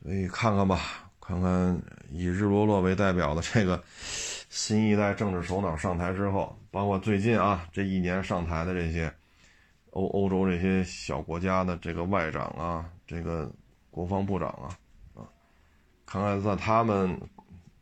[0.00, 0.78] 所以看看吧，
[1.32, 3.82] 看看以日落落为代表的这个
[4.50, 9.12] 新一代政治首脑上台之后，包括最近啊这一年上台的这些。
[9.92, 13.52] 欧欧洲这些小国家的这个外长啊，这个
[13.90, 14.72] 国防部长啊，
[15.14, 15.20] 啊，
[16.06, 17.20] 看看在他们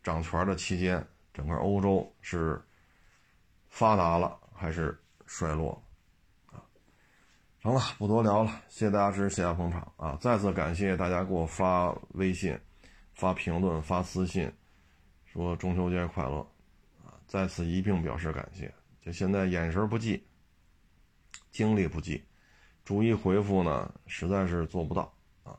[0.02, 2.60] 掌权的期间，整个欧洲是
[3.68, 5.80] 发达了还是衰落
[6.50, 6.58] 啊？
[7.62, 10.18] 成了，不多聊了，谢谢大家支持，谢谢捧场啊！
[10.20, 12.58] 再次感谢大家给我发微信、
[13.20, 14.50] 发评论、发私信，
[15.26, 16.38] 说中秋节快乐
[17.04, 17.12] 啊！
[17.26, 20.24] 在此一并表示感谢，就现在眼神不济。
[21.50, 22.24] 精力不济，
[22.82, 25.12] 逐一回复呢，实在是做不到
[25.42, 25.52] 啊，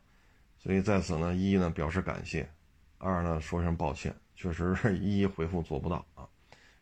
[0.58, 2.50] 所以在此呢，一呢表示感谢，
[2.98, 6.28] 二呢说声抱歉，确实一一回复做不到啊，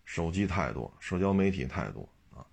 [0.06, 2.46] 手机太多，社交媒体太多啊，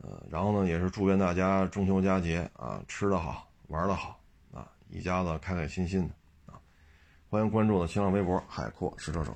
[0.00, 4.20] 呃，然后呢，也是祝愿大家中秋佳节啊，吃得好，玩得好
[4.52, 6.14] 啊，一家子开开心心的，
[7.32, 9.34] 欢迎关注我的新浪微博海阔试车手。